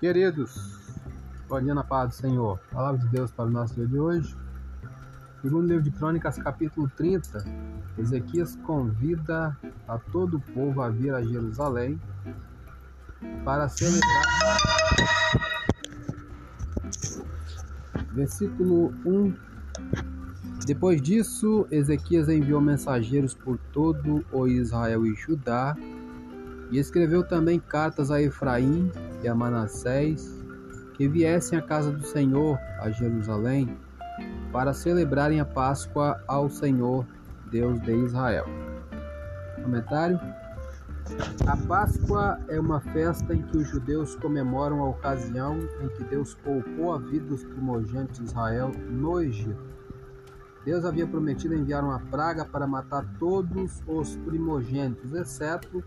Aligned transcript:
Queridos, 0.00 0.78
dia 1.60 1.74
na 1.74 1.82
paz 1.82 2.10
do 2.10 2.14
Senhor. 2.14 2.60
Palavra 2.70 3.00
de 3.00 3.08
Deus 3.08 3.32
para 3.32 3.46
o 3.46 3.50
nosso 3.50 3.74
dia 3.74 3.84
de 3.84 3.98
hoje. 3.98 4.36
Segundo 5.42 5.66
livro 5.66 5.82
de 5.82 5.90
Crônicas, 5.90 6.38
capítulo 6.38 6.88
30, 6.96 7.44
Ezequias 7.98 8.54
convida 8.62 9.58
a 9.88 9.98
todo 9.98 10.36
o 10.36 10.40
povo 10.40 10.82
a 10.82 10.88
vir 10.88 11.12
a 11.12 11.20
Jerusalém 11.20 12.00
para 13.44 13.68
celebrar. 13.68 14.24
Versículo 18.12 18.94
1. 19.04 19.34
Depois 20.64 21.02
disso, 21.02 21.66
Ezequias 21.72 22.28
enviou 22.28 22.60
mensageiros 22.60 23.34
por 23.34 23.58
todo 23.72 24.24
o 24.30 24.46
Israel 24.46 25.04
e 25.04 25.16
Judá 25.16 25.76
e 26.70 26.78
escreveu 26.78 27.24
também 27.24 27.58
cartas 27.58 28.12
a 28.12 28.22
Efraim 28.22 28.92
e 29.22 29.28
a 29.28 29.34
Manassés 29.34 30.38
que 30.94 31.06
viessem 31.08 31.58
à 31.58 31.62
casa 31.62 31.92
do 31.92 32.04
Senhor, 32.04 32.58
a 32.80 32.90
Jerusalém, 32.90 33.78
para 34.52 34.74
celebrarem 34.74 35.38
a 35.38 35.44
Páscoa 35.44 36.20
ao 36.26 36.50
Senhor, 36.50 37.06
Deus 37.50 37.80
de 37.82 37.92
Israel. 37.92 38.46
Comentário: 39.62 40.18
A 41.46 41.56
Páscoa 41.56 42.40
é 42.48 42.58
uma 42.58 42.80
festa 42.80 43.32
em 43.32 43.42
que 43.42 43.58
os 43.58 43.68
judeus 43.68 44.16
comemoram 44.16 44.82
a 44.82 44.88
ocasião 44.88 45.58
em 45.80 45.88
que 45.90 46.04
Deus 46.04 46.34
poupou 46.34 46.92
a 46.92 46.98
vida 46.98 47.26
dos 47.26 47.44
primogênitos 47.44 48.18
de 48.18 48.24
Israel 48.24 48.72
no 48.90 49.20
Egito. 49.20 49.77
Deus 50.68 50.84
havia 50.84 51.06
prometido 51.06 51.54
enviar 51.54 51.82
uma 51.82 51.98
praga 51.98 52.44
para 52.44 52.66
matar 52.66 53.02
todos 53.18 53.82
os 53.86 54.16
primogênitos, 54.18 55.14
exceto 55.14 55.82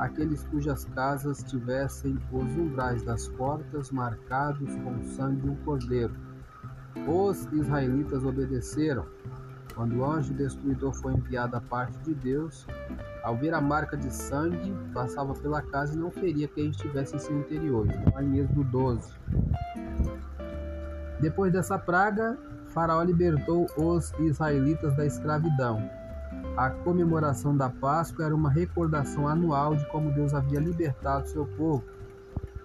aqueles 0.00 0.42
cujas 0.42 0.84
casas 0.86 1.44
tivessem 1.44 2.18
os 2.32 2.44
umbrais 2.56 3.04
das 3.04 3.28
portas 3.28 3.92
marcados 3.92 4.74
com 4.82 4.96
o 4.96 5.04
sangue 5.04 5.42
de 5.42 5.50
um 5.50 5.54
cordeiro. 5.58 6.12
Os 7.06 7.46
israelitas 7.52 8.24
obedeceram. 8.24 9.06
Quando 9.76 9.98
o 9.98 10.04
anjo 10.04 10.34
destruidor 10.34 10.92
foi 10.92 11.12
enviado 11.12 11.54
à 11.54 11.60
parte 11.60 11.96
de 12.00 12.12
Deus, 12.12 12.66
ao 13.22 13.36
ver 13.36 13.54
a 13.54 13.60
marca 13.60 13.96
de 13.96 14.12
sangue, 14.12 14.74
passava 14.92 15.34
pela 15.34 15.62
casa 15.62 15.94
e 15.94 15.98
não 16.00 16.10
feria 16.10 16.48
quem 16.48 16.70
estivesse 16.70 17.14
em 17.14 17.20
seu 17.20 17.38
interior. 17.38 17.86
Lá 18.12 18.24
em 18.24 18.38
Êxodo 18.38 18.64
12. 18.64 19.08
Depois 21.20 21.52
dessa 21.52 21.78
praga, 21.78 22.36
Faraó 22.76 23.02
libertou 23.02 23.66
os 23.74 24.12
israelitas 24.18 24.94
da 24.94 25.06
escravidão. 25.06 25.90
A 26.58 26.68
comemoração 26.68 27.56
da 27.56 27.70
Páscoa 27.70 28.26
era 28.26 28.34
uma 28.34 28.50
recordação 28.50 29.26
anual 29.26 29.74
de 29.74 29.86
como 29.86 30.12
Deus 30.12 30.34
havia 30.34 30.60
libertado 30.60 31.26
seu 31.26 31.46
povo. 31.46 31.82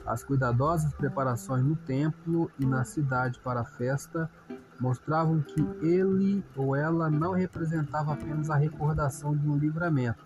As 0.06 0.22
cuidadosas 0.22 0.94
preparações 0.96 1.64
no 1.64 1.78
templo 1.78 2.52
e 2.60 2.66
na 2.66 2.84
cidade 2.84 3.40
para 3.40 3.62
a 3.62 3.64
festa 3.64 4.30
mostravam 4.78 5.40
que 5.40 5.62
ele 5.82 6.44
ou 6.58 6.76
ela 6.76 7.10
não 7.10 7.32
representava 7.32 8.12
apenas 8.12 8.50
a 8.50 8.58
recordação 8.58 9.34
de 9.34 9.48
um 9.48 9.56
livramento, 9.56 10.26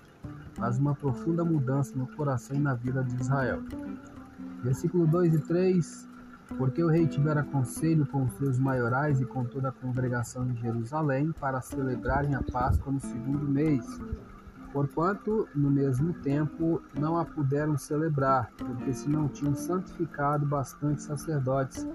mas 0.58 0.80
uma 0.80 0.96
profunda 0.96 1.46
mudança 1.46 1.96
no 1.96 2.08
coração 2.08 2.58
e 2.58 2.60
na 2.60 2.74
vida 2.74 3.04
de 3.04 3.22
Israel. 3.22 3.62
Versículo 4.64 5.06
2 5.06 5.36
e 5.36 5.40
3 5.42 6.15
porque 6.58 6.84
o 6.84 6.88
rei 6.88 7.08
tivera 7.08 7.44
conselho 7.44 8.06
com 8.06 8.24
os 8.24 8.34
seus 8.34 8.60
maiorais 8.60 9.20
e 9.20 9.26
com 9.26 9.44
toda 9.44 9.70
a 9.70 9.72
congregação 9.72 10.46
de 10.46 10.60
Jerusalém 10.62 11.32
para 11.40 11.62
celebrarem 11.62 12.36
a 12.36 12.44
Páscoa 12.44 12.94
no 12.94 13.00
segundo 13.00 13.48
mês, 13.48 13.86
porquanto 14.72 15.48
no 15.56 15.70
mesmo 15.70 16.14
tempo 16.14 16.82
não 17.00 17.18
a 17.18 17.26
puderam 17.26 17.78
celebrar, 17.78 18.52
porque 18.58 18.94
se 18.94 19.10
não 19.10 19.28
tinham 19.28 19.56
santificado 19.56 20.46
bastante 20.46 21.02
sacerdotes 21.02 21.88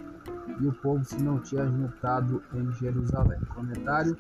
e 0.60 0.66
o 0.66 0.72
povo 0.72 1.04
se 1.04 1.22
não 1.22 1.38
tinha 1.38 1.66
juntado 1.66 2.42
em 2.54 2.70
Jerusalém. 2.72 3.41
Comentário 3.54 4.16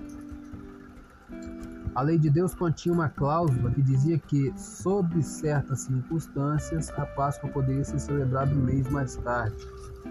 a 1.94 2.02
lei 2.02 2.18
de 2.18 2.30
Deus 2.30 2.54
continha 2.54 2.94
uma 2.94 3.08
cláusula 3.08 3.70
que 3.70 3.82
dizia 3.82 4.16
que, 4.16 4.52
sob 4.56 5.20
certas 5.22 5.80
circunstâncias, 5.80 6.88
a 6.96 7.04
Páscoa 7.04 7.50
poderia 7.50 7.84
ser 7.84 7.98
celebrada 7.98 8.54
um 8.54 8.62
mês 8.62 8.88
mais 8.88 9.16
tarde. 9.16 9.66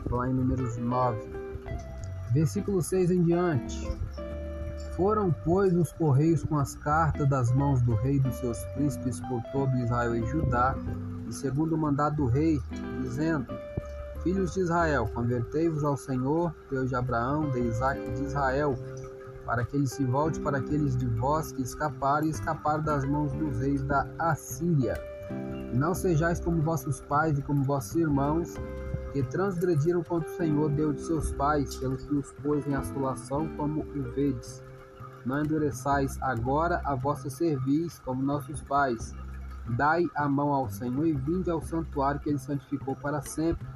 Lá 0.09 0.29
em 0.29 0.33
Números 0.33 0.77
9, 0.77 1.19
versículo 2.33 2.81
6 2.81 3.11
em 3.11 3.23
diante. 3.23 3.87
Foram, 4.95 5.33
pois, 5.45 5.75
os 5.75 5.93
correios 5.93 6.43
com 6.43 6.57
as 6.57 6.75
cartas 6.75 7.29
das 7.29 7.51
mãos 7.51 7.81
do 7.81 7.95
rei 7.95 8.17
e 8.17 8.19
dos 8.19 8.35
seus 8.35 8.59
príncipes 8.73 9.19
por 9.21 9.41
todo 9.51 9.77
Israel 9.77 10.15
e 10.15 10.25
Judá, 10.25 10.75
e 11.27 11.33
segundo 11.33 11.75
o 11.75 11.77
mandado 11.77 12.17
do 12.17 12.25
rei, 12.25 12.59
dizendo: 13.01 13.47
Filhos 14.23 14.53
de 14.53 14.61
Israel, 14.61 15.09
convertei-vos 15.13 15.83
ao 15.83 15.95
Senhor, 15.95 16.53
Deus 16.69 16.89
de 16.89 16.95
Abraão, 16.95 17.49
de 17.51 17.59
Isaac 17.59 18.01
e 18.01 18.11
de 18.11 18.23
Israel 18.23 18.75
para 19.49 19.65
que 19.65 19.75
ele 19.75 19.87
se 19.87 20.03
volte 20.03 20.39
para 20.41 20.59
aqueles 20.59 20.95
de 20.95 21.07
vós 21.07 21.51
que 21.51 21.63
escaparam 21.63 22.27
e 22.27 22.29
escaparam 22.29 22.83
das 22.83 23.03
mãos 23.03 23.33
dos 23.33 23.57
reis 23.57 23.81
da 23.81 24.07
Assíria. 24.19 24.93
Não 25.73 25.95
sejais 25.95 26.39
como 26.39 26.61
vossos 26.61 27.01
pais 27.01 27.39
e 27.39 27.41
como 27.41 27.63
vossos 27.63 27.95
irmãos, 27.95 28.53
que 29.11 29.23
transgrediram 29.23 30.03
contra 30.03 30.29
o 30.29 30.35
Senhor, 30.35 30.69
Deus 30.69 30.95
de 30.95 31.01
seus 31.01 31.31
pais, 31.31 31.75
pelo 31.75 31.97
que 31.97 32.13
os 32.13 32.31
pôs 32.33 32.65
em 32.67 32.75
assolação, 32.75 33.47
como 33.57 33.81
o 33.81 34.03
vedes. 34.13 34.63
Não 35.25 35.41
endureçais 35.41 36.17
agora 36.21 36.81
a 36.85 36.95
vossa 36.95 37.29
cerviz, 37.29 37.99
como 37.99 38.23
nossos 38.23 38.61
pais. 38.61 39.13
Dai 39.77 40.05
a 40.15 40.27
mão 40.27 40.53
ao 40.53 40.69
Senhor 40.69 41.05
e 41.05 41.13
vinde 41.13 41.49
ao 41.49 41.61
santuário 41.61 42.19
que 42.19 42.29
ele 42.29 42.39
santificou 42.39 42.95
para 42.95 43.21
sempre. 43.21 43.67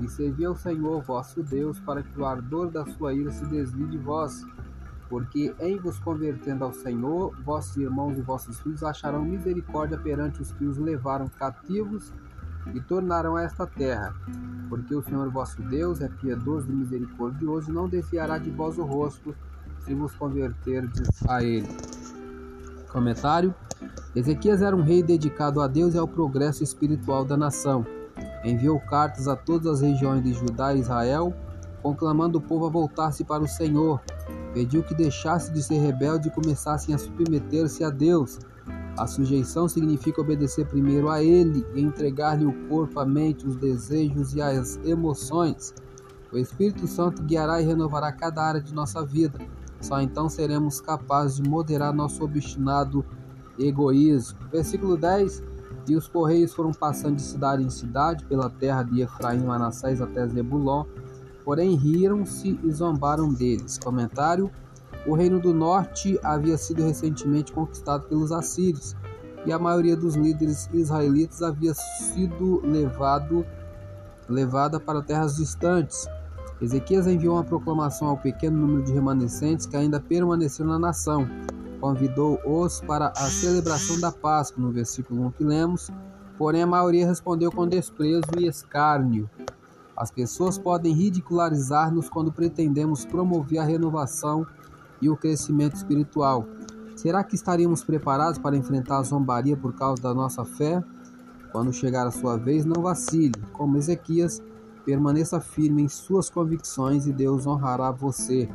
E 0.00 0.08
servi 0.08 0.44
ao 0.44 0.56
Senhor 0.56 1.02
vosso 1.02 1.42
Deus, 1.42 1.78
para 1.80 2.02
que 2.02 2.18
o 2.18 2.26
ardor 2.26 2.70
da 2.70 2.84
sua 2.86 3.14
ira 3.14 3.30
se 3.30 3.44
desvie 3.46 3.86
de 3.86 3.98
vós 3.98 4.44
porque 5.12 5.54
em 5.60 5.76
vos 5.76 5.98
convertendo 5.98 6.64
ao 6.64 6.72
Senhor, 6.72 7.36
vossos 7.44 7.76
irmãos 7.76 8.16
e 8.16 8.22
vossos 8.22 8.58
filhos 8.60 8.82
acharão 8.82 9.22
misericórdia 9.22 9.98
perante 9.98 10.40
os 10.40 10.52
que 10.52 10.64
os 10.64 10.78
levaram 10.78 11.28
cativos 11.28 12.10
e 12.74 12.80
tornarão 12.80 13.36
a 13.36 13.42
esta 13.42 13.66
terra. 13.66 14.14
Porque 14.68 14.94
o 14.94 15.02
Senhor 15.02 15.28
vosso 15.30 15.60
Deus 15.62 16.00
é 16.00 16.08
piedoso 16.08 16.70
e 16.70 16.74
misericordioso 16.74 17.70
e 17.70 17.74
não 17.74 17.88
desviará 17.88 18.38
de 18.38 18.50
vós 18.50 18.78
o 18.78 18.84
rosto 18.84 19.34
se 19.84 19.94
vos 19.94 20.14
converterdes 20.14 21.08
a 21.28 21.42
ele. 21.42 21.68
Comentário: 22.90 23.54
Ezequias 24.14 24.62
era 24.62 24.76
um 24.76 24.82
rei 24.82 25.02
dedicado 25.02 25.60
a 25.60 25.66
Deus 25.66 25.94
e 25.94 25.98
ao 25.98 26.08
progresso 26.08 26.62
espiritual 26.62 27.24
da 27.24 27.36
nação. 27.36 27.84
Enviou 28.44 28.78
cartas 28.80 29.28
a 29.28 29.36
todas 29.36 29.66
as 29.66 29.80
regiões 29.80 30.22
de 30.22 30.32
Judá 30.32 30.74
e 30.74 30.80
Israel, 30.80 31.34
conclamando 31.82 32.38
o 32.38 32.40
povo 32.40 32.66
a 32.66 32.70
voltar-se 32.70 33.24
para 33.24 33.42
o 33.42 33.48
Senhor, 33.48 34.00
Pediu 34.52 34.82
que 34.82 34.94
deixasse 34.94 35.50
de 35.50 35.62
ser 35.62 35.78
rebelde 35.78 36.28
e 36.28 36.30
começassem 36.30 36.94
a 36.94 36.98
submeter-se 36.98 37.82
a 37.82 37.90
Deus. 37.90 38.38
A 38.96 39.06
sujeição 39.06 39.68
significa 39.68 40.20
obedecer 40.20 40.66
primeiro 40.66 41.08
a 41.08 41.22
Ele 41.22 41.64
e 41.74 41.80
entregar-lhe 41.80 42.44
o 42.44 42.68
corpo, 42.68 43.00
a 43.00 43.06
mente, 43.06 43.46
os 43.46 43.56
desejos 43.56 44.34
e 44.34 44.42
as 44.42 44.78
emoções. 44.84 45.74
O 46.32 46.38
Espírito 46.38 46.86
Santo 46.86 47.22
guiará 47.22 47.60
e 47.60 47.64
renovará 47.64 48.12
cada 48.12 48.42
área 48.42 48.60
de 48.60 48.74
nossa 48.74 49.04
vida. 49.04 49.38
Só 49.80 50.00
então 50.00 50.28
seremos 50.28 50.80
capazes 50.80 51.36
de 51.36 51.48
moderar 51.48 51.92
nosso 51.92 52.22
obstinado 52.24 53.04
egoísmo. 53.58 54.38
Versículo 54.50 54.96
10: 54.96 55.42
E 55.88 55.96
os 55.96 56.06
correios 56.06 56.54
foram 56.54 56.72
passando 56.72 57.16
de 57.16 57.22
cidade 57.22 57.62
em 57.62 57.70
cidade, 57.70 58.24
pela 58.24 58.48
terra 58.48 58.82
de 58.82 59.00
Efraim 59.00 59.44
Manassés 59.44 60.00
até 60.00 60.26
Zebulon 60.26 60.84
porém 61.44 61.74
riram-se 61.74 62.58
e 62.62 62.70
zombaram 62.70 63.32
deles. 63.32 63.78
Comentário: 63.78 64.50
O 65.06 65.14
reino 65.14 65.40
do 65.40 65.52
norte 65.52 66.18
havia 66.22 66.56
sido 66.56 66.82
recentemente 66.82 67.52
conquistado 67.52 68.04
pelos 68.06 68.30
assírios, 68.30 68.94
e 69.44 69.52
a 69.52 69.58
maioria 69.58 69.96
dos 69.96 70.14
líderes 70.14 70.68
israelitas 70.72 71.42
havia 71.42 71.74
sido 71.74 72.60
levado 72.64 73.44
levada 74.28 74.78
para 74.78 75.02
terras 75.02 75.36
distantes. 75.36 76.06
Ezequias 76.60 77.06
enviou 77.06 77.34
uma 77.34 77.44
proclamação 77.44 78.08
ao 78.08 78.16
pequeno 78.16 78.56
número 78.56 78.84
de 78.84 78.92
remanescentes 78.92 79.66
que 79.66 79.76
ainda 79.76 80.00
permaneceram 80.00 80.70
na 80.70 80.78
nação. 80.78 81.28
Convidou-os 81.80 82.80
para 82.82 83.08
a 83.08 83.28
celebração 83.28 83.98
da 84.00 84.12
Páscoa, 84.12 84.62
no 84.62 84.70
versículo 84.70 85.26
1 85.26 85.30
que 85.32 85.44
lemos, 85.44 85.90
porém 86.38 86.62
a 86.62 86.66
maioria 86.66 87.06
respondeu 87.06 87.50
com 87.50 87.66
desprezo 87.66 88.28
e 88.38 88.46
escárnio. 88.46 89.28
As 89.96 90.10
pessoas 90.10 90.56
podem 90.56 90.94
ridicularizar-nos 90.94 92.08
quando 92.08 92.32
pretendemos 92.32 93.04
promover 93.04 93.58
a 93.58 93.64
renovação 93.64 94.46
e 95.02 95.10
o 95.10 95.16
crescimento 95.16 95.74
espiritual. 95.74 96.46
Será 96.96 97.22
que 97.24 97.34
estaríamos 97.34 97.84
preparados 97.84 98.38
para 98.38 98.56
enfrentar 98.56 98.98
a 98.98 99.02
zombaria 99.02 99.56
por 99.56 99.74
causa 99.74 100.00
da 100.00 100.14
nossa 100.14 100.44
fé? 100.44 100.82
Quando 101.50 101.72
chegar 101.72 102.06
a 102.06 102.10
sua 102.10 102.38
vez, 102.38 102.64
não 102.64 102.80
vacile. 102.80 103.34
Como 103.52 103.76
Ezequias, 103.76 104.40
permaneça 104.86 105.40
firme 105.40 105.82
em 105.82 105.88
suas 105.88 106.30
convicções 106.30 107.06
e 107.06 107.12
Deus 107.12 107.46
honrará 107.46 107.90
você. 107.90 108.48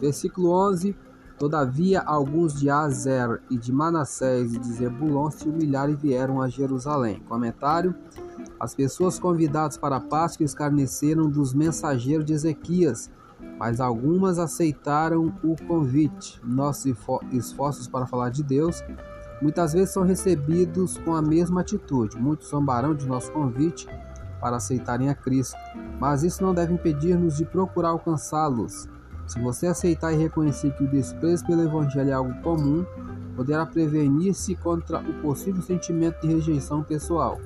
Versículo 0.00 0.50
11: 0.50 0.96
Todavia, 1.38 2.00
alguns 2.00 2.54
de 2.54 2.70
Azer 2.70 3.42
e 3.50 3.58
de 3.58 3.72
Manassés 3.72 4.54
e 4.54 4.58
de 4.58 4.72
Zebulon 4.72 5.28
se 5.30 5.48
humilharam 5.48 5.92
e 5.92 5.96
vieram 5.96 6.40
a 6.40 6.48
Jerusalém. 6.48 7.20
Comentário: 7.28 7.94
As 8.60 8.74
pessoas 8.74 9.18
convidadas 9.18 9.76
para 9.76 9.96
a 9.96 10.00
Páscoa 10.00 10.44
escarneceram 10.44 11.28
dos 11.28 11.52
mensageiros 11.52 12.24
de 12.24 12.32
Ezequias, 12.32 13.10
mas 13.58 13.80
algumas 13.80 14.38
aceitaram 14.38 15.32
o 15.42 15.56
convite. 15.66 16.40
Nossos 16.44 16.94
esforços 17.30 17.86
para 17.88 18.06
falar 18.06 18.30
de 18.30 18.42
Deus 18.42 18.82
muitas 19.40 19.72
vezes 19.72 19.90
são 19.90 20.04
recebidos 20.04 20.98
com 20.98 21.14
a 21.14 21.22
mesma 21.22 21.60
atitude. 21.60 22.16
Muitos 22.16 22.48
zombarão 22.48 22.94
de 22.94 23.06
nosso 23.06 23.30
convite 23.32 23.86
para 24.40 24.56
aceitarem 24.56 25.08
a 25.08 25.14
Cristo, 25.14 25.56
mas 26.00 26.22
isso 26.22 26.42
não 26.42 26.52
deve 26.52 26.74
impedir-nos 26.74 27.36
de 27.36 27.44
procurar 27.44 27.90
alcançá-los. 27.90 28.88
Se 29.26 29.40
você 29.40 29.68
aceitar 29.68 30.12
e 30.12 30.16
reconhecer 30.16 30.72
que 30.72 30.84
o 30.84 30.90
desprezo 30.90 31.46
pelo 31.46 31.62
Evangelho 31.62 32.10
é 32.10 32.12
algo 32.12 32.34
comum, 32.42 32.84
poderá 33.36 33.64
prevenir-se 33.64 34.54
contra 34.56 34.98
o 34.98 35.14
possível 35.22 35.62
sentimento 35.62 36.20
de 36.20 36.34
rejeição 36.34 36.82
pessoal. 36.82 37.38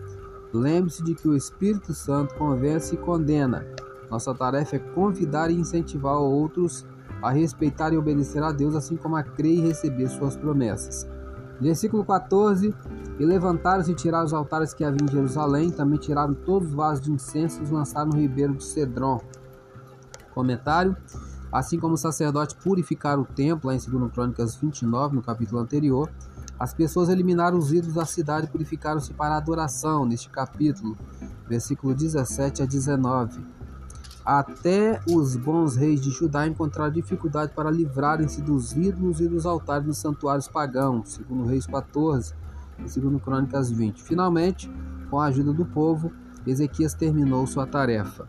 Lembre-se 0.52 1.04
de 1.04 1.14
que 1.14 1.28
o 1.28 1.36
Espírito 1.36 1.92
Santo 1.92 2.34
convence 2.34 2.94
e 2.94 2.98
condena. 2.98 3.66
Nossa 4.10 4.34
tarefa 4.34 4.76
é 4.76 4.78
convidar 4.78 5.50
e 5.50 5.54
incentivar 5.54 6.16
outros 6.16 6.86
a 7.22 7.30
respeitar 7.30 7.92
e 7.92 7.98
obedecer 7.98 8.42
a 8.42 8.52
Deus, 8.52 8.74
assim 8.74 8.96
como 8.96 9.16
a 9.16 9.22
crer 9.22 9.58
e 9.58 9.60
receber 9.60 10.08
suas 10.08 10.36
promessas. 10.36 11.08
Versículo 11.60 12.04
14: 12.04 12.74
E 13.18 13.24
levantaram-se 13.24 13.92
e 13.92 13.94
tiraram 13.94 14.26
os 14.26 14.34
altares 14.34 14.74
que 14.74 14.84
havia 14.84 15.02
em 15.02 15.10
Jerusalém, 15.10 15.70
também 15.70 15.98
tiraram 15.98 16.34
todos 16.34 16.68
os 16.68 16.74
vasos 16.74 17.04
de 17.04 17.10
incenso 17.10 17.60
e 17.60 17.64
os 17.64 17.70
lançaram 17.70 18.10
no 18.10 18.18
ribeiro 18.18 18.54
de 18.54 18.64
Cedron. 18.64 19.20
Comentário: 20.34 20.96
Assim 21.50 21.78
como 21.78 21.94
os 21.94 22.00
sacerdotes 22.00 22.54
purificaram 22.54 23.22
o 23.22 23.24
templo, 23.24 23.70
lá 23.70 23.74
em 23.74 23.78
2 23.78 24.12
Crônicas 24.12 24.56
29, 24.56 25.16
no 25.16 25.22
capítulo 25.22 25.60
anterior, 25.60 26.10
as 26.58 26.74
pessoas 26.74 27.08
eliminaram 27.08 27.58
os 27.58 27.72
ídolos 27.72 27.94
da 27.94 28.04
cidade 28.04 28.46
e 28.46 28.50
purificaram-se 28.50 29.12
para 29.14 29.34
a 29.34 29.38
adoração, 29.38 30.04
neste 30.04 30.28
capítulo, 30.28 30.96
versículo 31.48 31.94
17 31.94 32.62
a 32.62 32.66
19. 32.66 33.55
Até 34.26 35.00
os 35.08 35.36
bons 35.36 35.76
reis 35.76 36.00
de 36.00 36.10
Judá 36.10 36.48
encontraram 36.48 36.92
dificuldade 36.92 37.52
para 37.54 37.70
livrarem-se 37.70 38.42
dos 38.42 38.72
ídolos 38.72 39.20
e 39.20 39.28
dos 39.28 39.46
altares 39.46 39.86
dos 39.86 39.98
santuários 39.98 40.48
pagãos, 40.48 41.10
segundo 41.10 41.44
Reis 41.44 41.64
14 41.64 42.34
e 42.84 42.88
segundo 42.88 43.20
Crônicas 43.20 43.70
20. 43.70 44.02
Finalmente, 44.02 44.68
com 45.08 45.20
a 45.20 45.26
ajuda 45.26 45.52
do 45.52 45.64
povo, 45.64 46.10
Ezequias 46.44 46.92
terminou 46.92 47.46
sua 47.46 47.68
tarefa. 47.68 48.26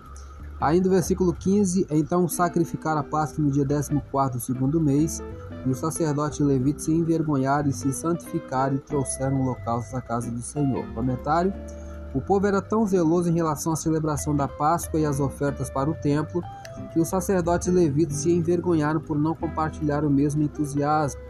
Ainda 0.61 0.87
o 0.87 0.91
versículo 0.91 1.33
15, 1.33 1.87
então 1.89 2.27
sacrificaram 2.27 3.01
a 3.01 3.03
Páscoa 3.03 3.43
no 3.43 3.49
dia 3.49 3.65
14 3.65 4.33
do 4.33 4.39
segundo 4.39 4.79
mês, 4.79 5.19
e 5.65 5.69
os 5.69 5.79
sacerdotes 5.79 6.39
levitas 6.39 6.83
se 6.83 6.91
envergonharam 6.91 7.69
e 7.69 7.73
se 7.73 7.91
santificaram 7.91 8.75
e 8.75 8.79
trouxeram 8.79 9.41
o 9.41 9.45
local 9.45 9.83
da 9.91 9.99
casa 9.99 10.29
do 10.29 10.43
Senhor. 10.43 10.85
Comentário 10.93 11.51
o 12.17 12.21
povo 12.21 12.47
era 12.47 12.63
tão 12.63 12.83
zeloso 12.83 13.29
em 13.29 13.33
relação 13.33 13.73
à 13.73 13.75
celebração 13.75 14.35
da 14.35 14.47
Páscoa 14.47 14.99
e 14.99 15.05
às 15.05 15.19
ofertas 15.19 15.69
para 15.69 15.87
o 15.87 15.93
templo 15.93 16.41
que 16.91 16.99
os 16.99 17.07
sacerdotes 17.07 17.67
levitas 17.67 18.17
se 18.17 18.31
envergonharam 18.31 18.99
por 18.99 19.19
não 19.19 19.35
compartilhar 19.35 20.03
o 20.03 20.09
mesmo 20.09 20.41
entusiasmo. 20.41 21.21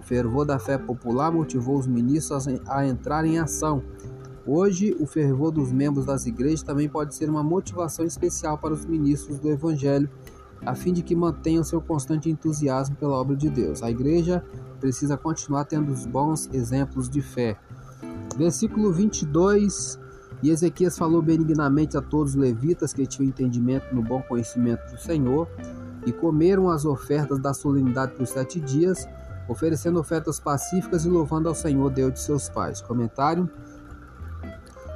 O 0.00 0.02
fervor 0.02 0.44
da 0.44 0.58
fé 0.58 0.76
popular 0.78 1.30
motivou 1.30 1.78
os 1.78 1.86
ministros 1.86 2.48
a 2.66 2.84
entrar 2.84 3.24
em 3.24 3.38
ação. 3.38 3.84
Hoje, 4.44 4.96
o 4.98 5.06
fervor 5.06 5.52
dos 5.52 5.70
membros 5.70 6.04
das 6.04 6.26
igrejas 6.26 6.64
também 6.64 6.88
pode 6.88 7.14
ser 7.14 7.30
uma 7.30 7.44
motivação 7.44 8.04
especial 8.04 8.58
para 8.58 8.74
os 8.74 8.84
ministros 8.84 9.38
do 9.38 9.48
Evangelho, 9.48 10.10
a 10.62 10.74
fim 10.74 10.92
de 10.92 11.02
que 11.02 11.14
mantenham 11.14 11.62
seu 11.62 11.80
constante 11.80 12.28
entusiasmo 12.28 12.96
pela 12.96 13.14
obra 13.14 13.36
de 13.36 13.48
Deus. 13.48 13.80
A 13.80 13.92
igreja 13.92 14.44
precisa 14.80 15.16
continuar 15.16 15.66
tendo 15.66 15.92
os 15.92 16.04
bons 16.04 16.50
exemplos 16.52 17.08
de 17.08 17.22
fé. 17.22 17.56
Versículo 18.36 18.92
22 18.92 20.04
e 20.42 20.50
Ezequias 20.50 20.98
falou 20.98 21.22
benignamente 21.22 21.96
a 21.96 22.02
todos 22.02 22.34
os 22.34 22.40
levitas 22.40 22.92
que 22.92 23.06
tinham 23.06 23.28
entendimento 23.28 23.94
no 23.94 24.02
bom 24.02 24.20
conhecimento 24.22 24.90
do 24.90 24.98
Senhor, 24.98 25.48
e 26.06 26.12
comeram 26.12 26.70
as 26.70 26.84
ofertas 26.84 27.38
da 27.40 27.52
solenidade 27.52 28.12
por 28.12 28.26
sete 28.26 28.60
dias, 28.60 29.08
oferecendo 29.48 29.98
ofertas 29.98 30.38
pacíficas 30.38 31.04
e 31.04 31.08
louvando 31.08 31.48
ao 31.48 31.54
Senhor, 31.54 31.90
Deus 31.90 32.12
de 32.12 32.20
seus 32.20 32.48
pais. 32.48 32.80
Comentário: 32.80 33.50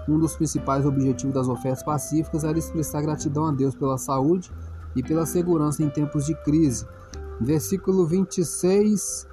Um 0.08 0.18
dos 0.18 0.36
principais 0.36 0.86
objetivos 0.86 1.34
das 1.34 1.48
ofertas 1.48 1.82
pacíficas 1.82 2.44
era 2.44 2.58
expressar 2.58 3.02
gratidão 3.02 3.46
a 3.46 3.52
Deus 3.52 3.74
pela 3.74 3.98
saúde 3.98 4.52
e 4.94 5.02
pela 5.02 5.26
segurança 5.26 5.82
em 5.82 5.90
tempos 5.90 6.26
de 6.26 6.34
crise. 6.42 6.86
Versículo 7.40 8.06
26 8.06 9.29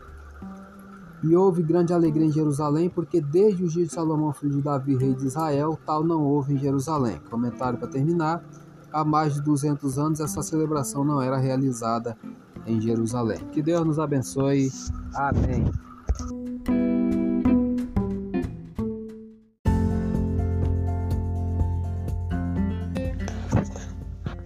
e 1.23 1.35
houve 1.35 1.63
grande 1.63 1.93
alegria 1.93 2.27
em 2.27 2.31
Jerusalém, 2.31 2.89
porque 2.89 3.19
desde 3.19 3.63
os 3.63 3.73
dias 3.73 3.89
de 3.89 3.93
Salomão, 3.93 4.31
filho 4.33 4.55
de 4.55 4.61
Davi, 4.61 4.95
rei 4.95 5.13
de 5.13 5.25
Israel, 5.25 5.77
tal 5.85 6.03
não 6.03 6.23
houve 6.23 6.53
em 6.53 6.57
Jerusalém. 6.57 7.19
Comentário 7.29 7.79
para 7.79 7.87
terminar. 7.87 8.43
Há 8.91 9.03
mais 9.03 9.33
de 9.33 9.41
200 9.41 9.97
anos 9.97 10.19
essa 10.19 10.41
celebração 10.41 11.03
não 11.03 11.21
era 11.21 11.37
realizada 11.37 12.17
em 12.65 12.79
Jerusalém. 12.79 13.39
Que 13.51 13.61
Deus 13.61 13.85
nos 13.85 13.99
abençoe. 13.99 14.71
Amém. 15.13 15.65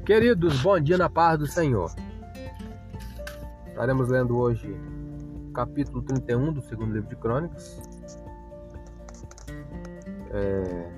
Queridos, 0.06 0.62
bom 0.62 0.79
dia 0.79 0.97
na 0.97 1.09
paz 1.09 1.38
do 1.38 1.47
Senhor. 1.47 1.91
Estaremos 3.67 4.09
lendo 4.09 4.38
hoje 4.38 4.75
capítulo 5.51 6.01
31 6.01 6.53
do 6.53 6.62
segundo 6.62 6.94
livro 6.94 7.09
de 7.09 7.15
Crônicas. 7.15 7.81
É, 10.31 10.92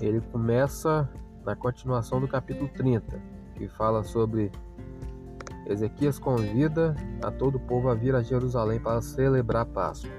ele 0.00 0.20
começa 0.20 1.08
na 1.44 1.56
continuação 1.56 2.20
do 2.20 2.28
capítulo 2.28 2.68
30, 2.68 3.20
que 3.54 3.68
fala 3.68 4.02
sobre 4.02 4.52
Ezequias 5.66 6.18
convida 6.18 6.94
a 7.22 7.30
todo 7.30 7.56
o 7.56 7.60
povo 7.60 7.88
a 7.88 7.94
vir 7.94 8.14
a 8.14 8.22
Jerusalém 8.22 8.78
para 8.78 9.00
celebrar 9.00 9.62
a 9.62 9.66
Páscoa. 9.66 10.10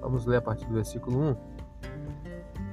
Vamos 0.00 0.24
ler 0.24 0.36
a 0.36 0.42
partir 0.42 0.66
do 0.66 0.74
versículo 0.74 1.30
1. 1.30 1.36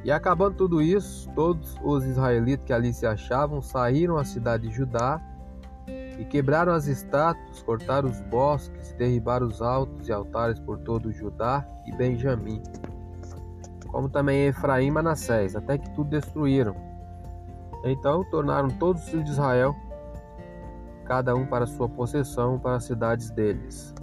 E 0.03 0.12
acabando 0.12 0.56
tudo 0.56 0.81
isso, 0.81 1.27
todos 1.33 1.75
os 1.83 2.06
israelitas 2.06 2.63
que 2.63 2.71
ali 2.71 2.94
se 2.94 3.07
achavam 3.07 3.62
saíram 3.62 4.17
à 4.17 4.23
cidade 4.23 4.67
de 4.67 4.75
Judá 4.75 5.19
e 6.17 6.25
quebraram 6.25 6.73
as 6.73 6.88
estátuas, 6.88 7.62
cortaram 7.63 8.09
os 8.09 8.21
bosques, 8.21 8.94
derribaram 8.94 9.47
os 9.47 9.62
altos 9.62 10.07
e 10.07 10.12
altares 10.12 10.59
por 10.59 10.79
todo 10.79 11.12
Judá 11.12 11.67
e 11.85 11.91
Benjamim, 11.95 12.62
como 13.88 14.09
também 14.09 14.47
Efraim 14.47 14.88
e 14.88 14.91
Manassés, 14.91 15.56
até 15.56 15.77
que 15.77 15.89
tudo 15.91 16.09
destruíram. 16.09 16.75
Então 17.84 18.24
tornaram 18.29 18.69
todos 18.69 19.03
os 19.03 19.10
filhos 19.10 19.25
de 19.25 19.31
Israel, 19.31 19.75
cada 21.05 21.36
um 21.36 21.45
para 21.45 21.65
sua 21.65 21.88
possessão, 21.88 22.57
para 22.57 22.77
as 22.77 22.86
cidades 22.86 23.29
deles. 23.29 23.93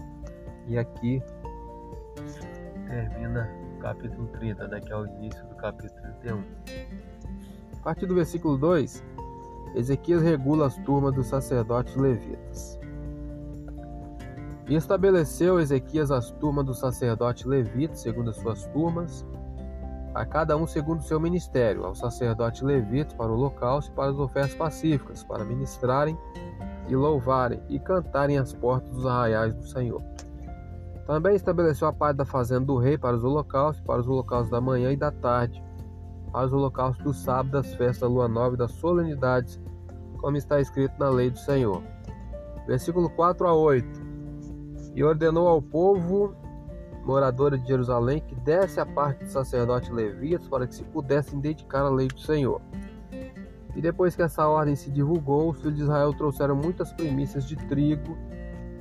E 0.68 0.78
aqui 0.78 1.22
termina 2.86 3.50
o 3.74 3.78
capítulo 3.80 4.28
30, 4.28 4.68
né, 4.68 4.80
que 4.80 4.92
é 4.92 4.96
o 4.96 5.06
início 5.06 5.44
do 5.46 5.56
capítulo 5.56 6.00
31. 6.20 6.44
A 7.78 7.82
partir 7.82 8.06
do 8.06 8.14
versículo 8.14 8.56
2, 8.56 9.02
Ezequias 9.74 10.22
regula 10.22 10.66
as 10.66 10.76
turmas 10.78 11.14
dos 11.14 11.26
sacerdotes 11.26 11.96
levitas. 11.96 12.78
E 14.68 14.74
estabeleceu 14.74 15.58
Ezequias 15.58 16.10
as 16.10 16.30
turmas 16.32 16.64
dos 16.64 16.78
sacerdotes 16.78 17.44
levitas, 17.44 18.00
segundo 18.00 18.30
as 18.30 18.36
suas 18.36 18.64
turmas, 18.66 19.26
a 20.14 20.26
cada 20.26 20.56
um 20.56 20.66
segundo 20.66 21.00
o 21.00 21.04
seu 21.04 21.18
ministério, 21.18 21.84
ao 21.84 21.94
sacerdote 21.94 22.64
levita 22.64 23.14
para 23.16 23.32
o 23.32 23.34
holocausto 23.34 23.90
e 23.90 23.94
para 23.94 24.10
as 24.10 24.18
ofertas 24.18 24.54
pacíficas, 24.54 25.24
para 25.24 25.44
ministrarem 25.44 26.16
e 26.86 26.94
louvarem 26.94 27.62
e 27.68 27.78
cantarem 27.78 28.38
as 28.38 28.52
portas 28.52 28.90
dos 28.90 29.06
arraiais 29.06 29.54
do 29.54 29.66
Senhor. 29.66 30.02
Também 31.06 31.34
estabeleceu 31.34 31.88
a 31.88 31.92
parte 31.92 32.18
da 32.18 32.24
fazenda 32.24 32.66
do 32.66 32.76
rei 32.76 32.96
para 32.98 33.16
os 33.16 33.24
holocaustos, 33.24 33.82
para 33.84 34.00
os 34.00 34.06
holocaustos 34.06 34.50
da 34.50 34.60
manhã 34.60 34.92
e 34.92 34.96
da 34.96 35.10
tarde, 35.10 35.62
para 36.32 36.46
os 36.46 36.52
holocaustos 36.52 37.04
do 37.04 37.12
sábado, 37.12 37.50
das 37.50 37.74
festas 37.74 38.00
da 38.00 38.08
lua 38.08 38.26
nova 38.26 38.54
e 38.54 38.58
das 38.58 38.72
solenidades, 38.72 39.60
como 40.18 40.36
está 40.36 40.60
escrito 40.60 40.94
na 40.98 41.10
lei 41.10 41.30
do 41.30 41.38
Senhor. 41.38 41.82
Versículo 42.66 43.10
4 43.10 43.46
a 43.46 43.54
8. 43.54 43.86
E 44.94 45.04
ordenou 45.04 45.46
ao 45.46 45.60
povo 45.60 46.34
moradores 47.04 47.60
de 47.62 47.68
Jerusalém 47.68 48.20
que 48.20 48.34
desse 48.36 48.80
a 48.80 48.86
parte 48.86 49.24
dos 49.24 49.32
sacerdotes 49.32 49.90
levitas 49.90 50.48
para 50.48 50.66
que 50.66 50.74
se 50.74 50.84
pudessem 50.84 51.40
dedicar 51.40 51.82
à 51.82 51.90
lei 51.90 52.08
do 52.08 52.20
Senhor. 52.20 52.60
E 53.74 53.80
depois 53.80 54.14
que 54.14 54.22
essa 54.22 54.46
ordem 54.46 54.76
se 54.76 54.90
divulgou, 54.90 55.50
os 55.50 55.58
filhos 55.58 55.76
de 55.76 55.82
Israel 55.82 56.12
trouxeram 56.14 56.54
muitas 56.54 56.92
primícias 56.92 57.44
de 57.44 57.56
trigo 57.56 58.16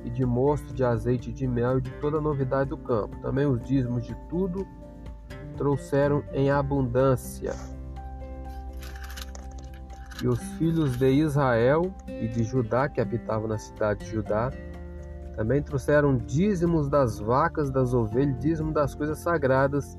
e 0.04 0.10
de 0.10 0.24
mosto, 0.24 0.72
de 0.74 0.84
azeite, 0.84 1.32
de 1.32 1.46
mel 1.46 1.78
e 1.78 1.80
de 1.80 1.90
toda 1.92 2.18
a 2.18 2.20
novidade 2.20 2.70
do 2.70 2.76
campo. 2.76 3.16
Também 3.20 3.46
os 3.46 3.62
dízimos 3.62 4.04
de 4.04 4.14
tudo 4.28 4.66
trouxeram 5.62 6.24
em 6.32 6.50
abundância. 6.50 7.54
E 10.20 10.26
os 10.26 10.42
filhos 10.54 10.96
de 10.96 11.08
Israel 11.08 11.94
e 12.08 12.26
de 12.26 12.42
Judá, 12.42 12.88
que 12.88 13.00
habitavam 13.00 13.46
na 13.46 13.58
cidade 13.58 14.04
de 14.04 14.10
Judá, 14.10 14.50
também 15.36 15.62
trouxeram 15.62 16.16
dízimos 16.18 16.88
das 16.88 17.20
vacas, 17.20 17.70
das 17.70 17.94
ovelhas, 17.94 18.40
dízimo 18.40 18.72
das 18.72 18.92
coisas 18.92 19.20
sagradas 19.20 19.96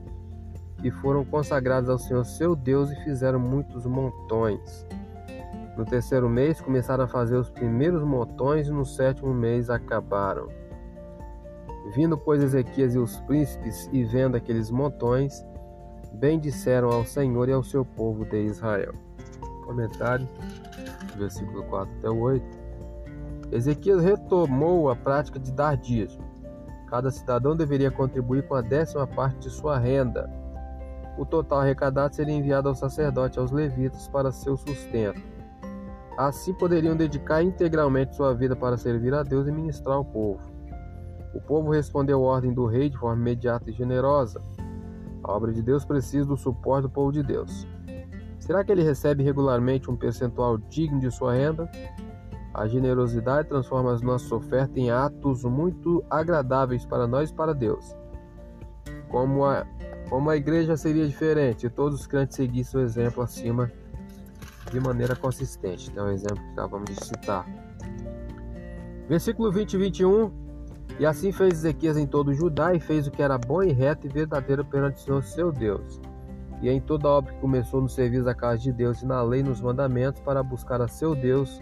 e 0.83 0.91
foram 0.91 1.23
consagrados 1.23 1.89
ao 1.89 1.97
Senhor 1.97 2.25
seu 2.25 2.57
Deus 2.57 2.91
e 2.91 2.95
fizeram 3.05 3.39
muitos 3.39 3.85
montões. 3.85 4.85
No 5.77 5.85
terceiro 5.85 6.29
mês 6.29 6.59
começaram 6.59 7.05
a 7.05 7.07
fazer 7.07 7.37
os 7.37 7.49
primeiros 7.49 8.03
montões 8.03 8.67
e 8.67 8.71
no 8.71 8.85
sétimo 8.85 9.33
mês 9.33 9.69
acabaram. 9.69 10.49
Vindo, 11.95 12.17
pois, 12.17 12.43
Ezequias 12.43 12.95
e 12.95 12.99
os 12.99 13.17
príncipes 13.21 13.89
e 13.93 14.03
vendo 14.03 14.35
aqueles 14.35 14.69
montões, 14.69 15.45
bendisseram 16.13 16.89
ao 16.89 17.05
Senhor 17.05 17.49
e 17.49 17.53
ao 17.53 17.63
seu 17.63 17.83
povo 17.83 18.25
de 18.25 18.45
Israel. 18.45 18.93
Comentário, 19.65 20.27
versículo 21.17 21.63
4 21.63 21.93
até 21.97 22.09
o 22.09 22.19
8. 22.19 22.45
Ezequias 23.51 24.03
retomou 24.03 24.89
a 24.89 24.95
prática 24.95 25.39
de 25.39 25.51
dar 25.51 25.77
dízimo. 25.77 26.23
Cada 26.87 27.09
cidadão 27.11 27.55
deveria 27.55 27.91
contribuir 27.91 28.47
com 28.47 28.55
a 28.55 28.61
décima 28.61 29.07
parte 29.07 29.39
de 29.39 29.49
sua 29.49 29.77
renda. 29.77 30.29
O 31.17 31.25
total 31.25 31.59
arrecadado 31.59 32.15
seria 32.15 32.33
enviado 32.33 32.69
ao 32.69 32.75
sacerdote 32.75 33.39
aos 33.39 33.51
levitas 33.51 34.07
para 34.07 34.31
seu 34.31 34.57
sustento. 34.57 35.21
Assim 36.17 36.53
poderiam 36.53 36.95
dedicar 36.95 37.41
integralmente 37.41 38.15
sua 38.15 38.33
vida 38.33 38.55
para 38.55 38.77
servir 38.77 39.13
a 39.13 39.23
Deus 39.23 39.47
e 39.47 39.51
ministrar 39.51 39.97
ao 39.97 40.05
povo. 40.05 40.41
O 41.33 41.41
povo 41.41 41.71
respondeu 41.71 42.23
à 42.23 42.27
ordem 42.27 42.53
do 42.53 42.67
rei 42.67 42.89
de 42.89 42.97
forma 42.97 43.21
imediata 43.21 43.69
e 43.71 43.73
generosa. 43.73 44.39
A 45.23 45.31
obra 45.31 45.51
de 45.51 45.61
Deus 45.61 45.85
precisa 45.85 46.25
do 46.25 46.35
suporte 46.35 46.83
do 46.83 46.89
povo 46.89 47.11
de 47.11 47.23
Deus. 47.23 47.65
Será 48.39 48.63
que 48.63 48.71
ele 48.71 48.83
recebe 48.83 49.23
regularmente 49.23 49.89
um 49.89 49.95
percentual 49.95 50.57
digno 50.57 50.99
de 50.99 51.09
sua 51.09 51.33
renda? 51.33 51.71
A 52.53 52.67
generosidade 52.67 53.47
transforma 53.47 53.93
as 53.93 54.01
nossas 54.01 54.31
ofertas 54.31 54.75
em 54.75 54.91
atos 54.91 55.43
muito 55.43 56.03
agradáveis 56.09 56.85
para 56.85 57.07
nós 57.07 57.29
e 57.29 57.33
para 57.33 57.53
Deus. 57.53 57.95
Como 59.09 59.45
a, 59.45 59.65
como 60.09 60.29
a 60.29 60.35
igreja 60.35 60.75
seria 60.75 61.07
diferente 61.07 61.61
se 61.61 61.69
todos 61.69 62.01
os 62.01 62.07
crentes 62.07 62.35
seguissem 62.35 62.81
o 62.81 62.83
exemplo 62.83 63.23
acima 63.23 63.71
de 64.71 64.79
maneira 64.79 65.15
consistente. 65.15 65.91
É 65.95 66.01
o 66.01 66.09
exemplo 66.09 66.43
que 66.43 66.51
acabamos 66.51 66.89
de 66.89 67.05
citar. 67.05 67.45
Versículo 69.07 69.51
20 69.51 69.73
e 69.73 69.77
21. 69.77 70.42
E 70.99 71.05
assim 71.05 71.31
fez 71.31 71.53
Ezequias 71.53 71.97
em 71.97 72.05
todo 72.05 72.29
o 72.29 72.33
Judá, 72.33 72.73
e 72.73 72.79
fez 72.79 73.07
o 73.07 73.11
que 73.11 73.21
era 73.21 73.37
bom 73.37 73.63
e 73.63 73.71
reto 73.71 74.07
e 74.07 74.09
verdadeiro 74.09 74.63
perante 74.63 74.97
o 74.97 74.99
Senhor 74.99 75.23
seu 75.23 75.51
Deus. 75.51 75.99
E 76.61 76.69
em 76.69 76.79
toda 76.79 77.07
a 77.07 77.11
obra 77.11 77.33
que 77.33 77.39
começou 77.39 77.81
no 77.81 77.89
serviço 77.89 78.25
da 78.25 78.35
casa 78.35 78.59
de 78.59 78.71
Deus 78.71 79.01
e 79.01 79.05
na 79.05 79.21
lei 79.21 79.41
e 79.41 79.43
nos 79.43 79.59
mandamentos, 79.59 80.21
para 80.21 80.43
buscar 80.43 80.81
a 80.81 80.87
seu 80.87 81.15
Deus, 81.15 81.61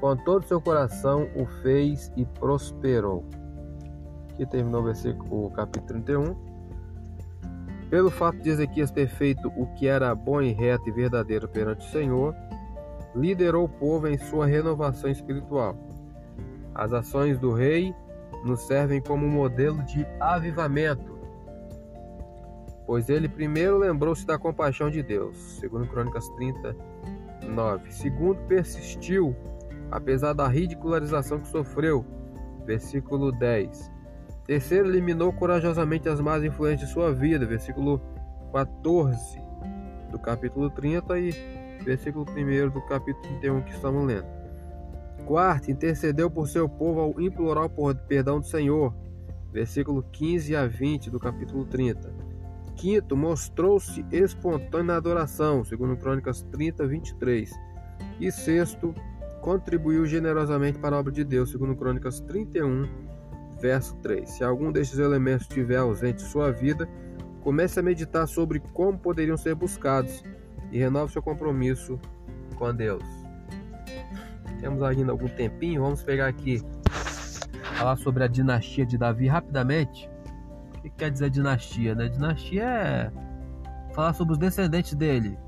com 0.00 0.16
todo 0.16 0.42
o 0.42 0.46
seu 0.46 0.60
coração 0.60 1.28
o 1.34 1.46
fez 1.62 2.12
e 2.16 2.24
prosperou. 2.24 3.24
Aqui 4.32 4.46
terminou 4.46 4.80
o 4.80 4.84
versículo, 4.84 5.50
capítulo 5.50 6.02
31. 6.02 6.54
Pelo 7.90 8.10
fato 8.10 8.38
de 8.38 8.50
Ezequias 8.50 8.90
ter 8.90 9.08
feito 9.08 9.48
o 9.56 9.66
que 9.74 9.86
era 9.86 10.14
bom 10.14 10.42
e 10.42 10.52
reto 10.52 10.88
e 10.88 10.92
verdadeiro 10.92 11.48
perante 11.48 11.86
o 11.86 11.90
Senhor, 11.90 12.34
liderou 13.14 13.64
o 13.64 13.68
povo 13.68 14.08
em 14.08 14.18
sua 14.18 14.46
renovação 14.46 15.10
espiritual. 15.10 15.76
As 16.74 16.92
ações 16.92 17.38
do 17.38 17.52
rei 17.52 17.94
nos 18.44 18.66
servem 18.66 19.00
como 19.00 19.26
modelo 19.26 19.82
de 19.84 20.06
avivamento, 20.20 21.18
pois 22.86 23.08
ele 23.08 23.28
primeiro 23.28 23.78
lembrou-se 23.78 24.26
da 24.26 24.38
compaixão 24.38 24.90
de 24.90 25.02
Deus, 25.02 25.36
segundo 25.58 25.86
Crônicas 25.86 26.28
39. 26.30 27.92
Segundo, 27.92 28.40
persistiu, 28.46 29.34
apesar 29.90 30.32
da 30.32 30.46
ridicularização 30.46 31.40
que 31.40 31.48
sofreu, 31.48 32.04
versículo 32.66 33.32
10. 33.32 33.90
Terceiro, 34.46 34.88
eliminou 34.88 35.32
corajosamente 35.32 36.08
as 36.08 36.20
más 36.20 36.44
influências 36.44 36.88
de 36.88 36.94
sua 36.94 37.12
vida, 37.12 37.46
versículo 37.46 38.00
14 38.52 39.42
do 40.10 40.18
capítulo 40.18 40.70
30 40.70 41.18
e 41.18 41.30
versículo 41.82 42.24
1 42.28 42.70
do 42.70 42.80
capítulo 42.82 43.22
31 43.40 43.62
que 43.62 43.72
estamos 43.72 44.06
lendo. 44.06 44.33
Quarto, 45.26 45.70
intercedeu 45.70 46.30
por 46.30 46.48
seu 46.48 46.68
povo 46.68 47.00
ao 47.00 47.20
implorar 47.20 47.64
o 47.64 47.94
perdão 47.94 48.40
do 48.40 48.46
Senhor, 48.46 48.94
versículo 49.52 50.02
15 50.12 50.54
a 50.54 50.66
20 50.66 51.10
do 51.10 51.18
capítulo 51.18 51.64
30. 51.64 52.12
Quinto, 52.76 53.16
mostrou-se 53.16 54.04
espontâneo 54.12 54.86
na 54.86 54.96
adoração, 54.96 55.64
segundo 55.64 55.96
Crônicas 55.96 56.42
30, 56.50 56.86
23. 56.86 57.50
E 58.20 58.30
sexto, 58.30 58.94
contribuiu 59.40 60.04
generosamente 60.04 60.78
para 60.78 60.96
a 60.96 60.98
obra 60.98 61.12
de 61.12 61.24
Deus, 61.24 61.50
segundo 61.50 61.76
Crônicas 61.76 62.20
31, 62.20 62.88
verso 63.60 63.96
3. 63.96 64.28
Se 64.28 64.44
algum 64.44 64.72
destes 64.72 64.98
elementos 64.98 65.46
estiver 65.46 65.76
ausente 65.76 66.22
de 66.22 66.30
sua 66.30 66.50
vida, 66.50 66.88
comece 67.42 67.78
a 67.78 67.82
meditar 67.82 68.26
sobre 68.26 68.58
como 68.58 68.98
poderiam 68.98 69.36
ser 69.36 69.54
buscados 69.54 70.22
e 70.72 70.78
renove 70.78 71.12
seu 71.12 71.22
compromisso 71.22 71.98
com 72.56 72.74
Deus. 72.74 73.23
Temos 74.60 74.82
ainda 74.82 75.12
algum 75.12 75.28
tempinho, 75.28 75.82
vamos 75.82 76.02
pegar 76.02 76.28
aqui 76.28 76.62
falar 77.76 77.96
sobre 77.96 78.24
a 78.24 78.28
dinastia 78.28 78.86
de 78.86 78.96
Davi 78.96 79.26
rapidamente. 79.26 80.08
O 80.76 80.82
que 80.82 80.90
quer 80.90 81.10
dizer 81.10 81.30
dinastia? 81.30 81.94
Né? 81.94 82.08
Dinastia 82.08 82.64
é 82.64 83.12
falar 83.94 84.12
sobre 84.12 84.32
os 84.32 84.38
descendentes 84.38 84.94
dele, 84.94 85.38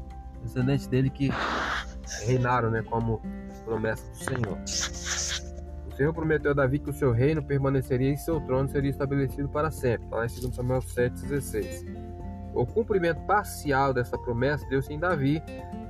descendentes 0.43 0.87
dele 0.87 1.11
que 1.11 1.31
reinaram, 2.25 2.71
né, 2.71 2.83
como 2.83 3.21
promessa 3.65 4.09
do 4.11 4.17
Senhor. 4.17 4.59
Senhor 5.97 6.13
prometeu 6.13 6.51
a 6.51 6.55
Davi 6.55 6.79
que 6.79 6.91
o 6.91 6.93
seu 6.93 7.11
reino 7.11 7.43
permaneceria 7.43 8.13
e 8.13 8.19
seu 8.19 8.39
trono 8.43 8.69
seria 8.69 8.91
estabelecido 8.91 9.49
para 9.49 9.71
sempre. 9.71 10.05
Está 10.05 10.17
lá 10.17 10.27
em 10.27 10.41
2 10.41 10.55
Samuel 10.55 10.81
7,16. 10.81 12.16
O 12.57 12.65
cumprimento 12.65 13.21
parcial 13.27 13.93
dessa 13.93 14.17
promessa 14.17 14.67
deu-se 14.67 14.91
em 14.91 14.99
Davi 14.99 15.43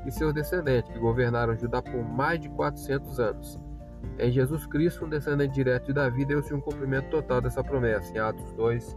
e 0.04 0.10
seus 0.10 0.34
descendentes, 0.34 0.92
que 0.92 0.98
governaram 0.98 1.56
Judá 1.56 1.80
por 1.80 2.02
mais 2.02 2.40
de 2.40 2.48
400 2.48 3.20
anos. 3.20 3.60
Em 4.18 4.32
Jesus 4.32 4.66
Cristo, 4.66 5.04
um 5.04 5.08
descendente 5.08 5.54
direto 5.54 5.86
de 5.86 5.92
Davi, 5.92 6.24
deu-se 6.24 6.52
um 6.52 6.60
cumprimento 6.60 7.08
total 7.08 7.40
dessa 7.40 7.62
promessa, 7.62 8.12
em 8.12 8.18
Atos 8.18 8.52
2, 8.54 8.96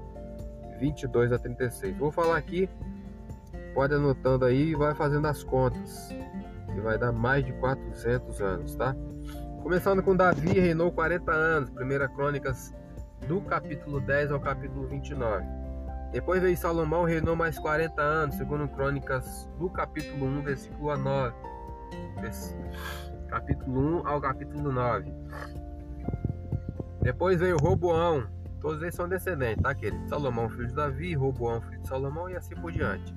22 0.80 1.32
a 1.32 1.38
36. 1.38 1.96
Vou 1.96 2.12
falar 2.12 2.38
aqui, 2.38 2.68
pode 3.76 3.94
anotando 3.94 4.46
aí 4.46 4.70
e 4.70 4.76
vai 4.76 4.96
fazendo 4.96 5.28
as 5.28 5.44
contas, 5.44 6.10
que 6.74 6.82
vai 6.82 6.98
dar 6.98 7.12
mais 7.12 7.46
de 7.46 7.54
400 7.54 8.42
anos, 8.42 8.76
tá? 8.76 8.96
Começando 9.62 10.02
com 10.02 10.16
Davi, 10.16 10.60
reinou 10.60 10.92
40 10.92 11.32
anos, 11.32 11.70
1 11.70 12.16
Crônicas 12.16 12.74
do 13.28 13.40
capítulo 13.42 14.02
10 14.02 14.32
ao 14.32 14.40
capítulo 14.40 14.88
29. 14.88 15.69
Depois 16.12 16.42
veio 16.42 16.58
Salomão, 16.58 17.04
reinou 17.04 17.36
mais 17.36 17.60
40 17.60 18.01
anos, 18.01 18.36
segundo 18.36 18.68
Crônicas 18.68 19.48
do 19.60 19.70
capítulo 19.70 20.25
1, 20.25 20.42
versículo 20.44 20.98
9. 20.98 21.36
Capítulo 23.28 24.01
1 24.01 24.08
ao 24.08 24.20
capítulo 24.20 24.72
9. 24.72 25.13
Depois 27.01 27.39
veio 27.39 27.58
Roboão, 27.58 28.28
todos 28.60 28.82
eles 28.82 28.96
são 28.96 29.08
descendentes, 29.08 29.62
tá, 29.62 29.74
querido? 29.75 30.10
Salomão, 30.10 30.50
filho 30.50 30.68
de 30.68 30.74
Davi, 30.74 31.13
Roboão, 31.13 31.62
filho 31.62 31.82
de 31.82 31.88
Salomão 31.88 32.30
e 32.30 32.36
assim 32.36 32.56
por 32.56 32.72
diante. 32.72 33.13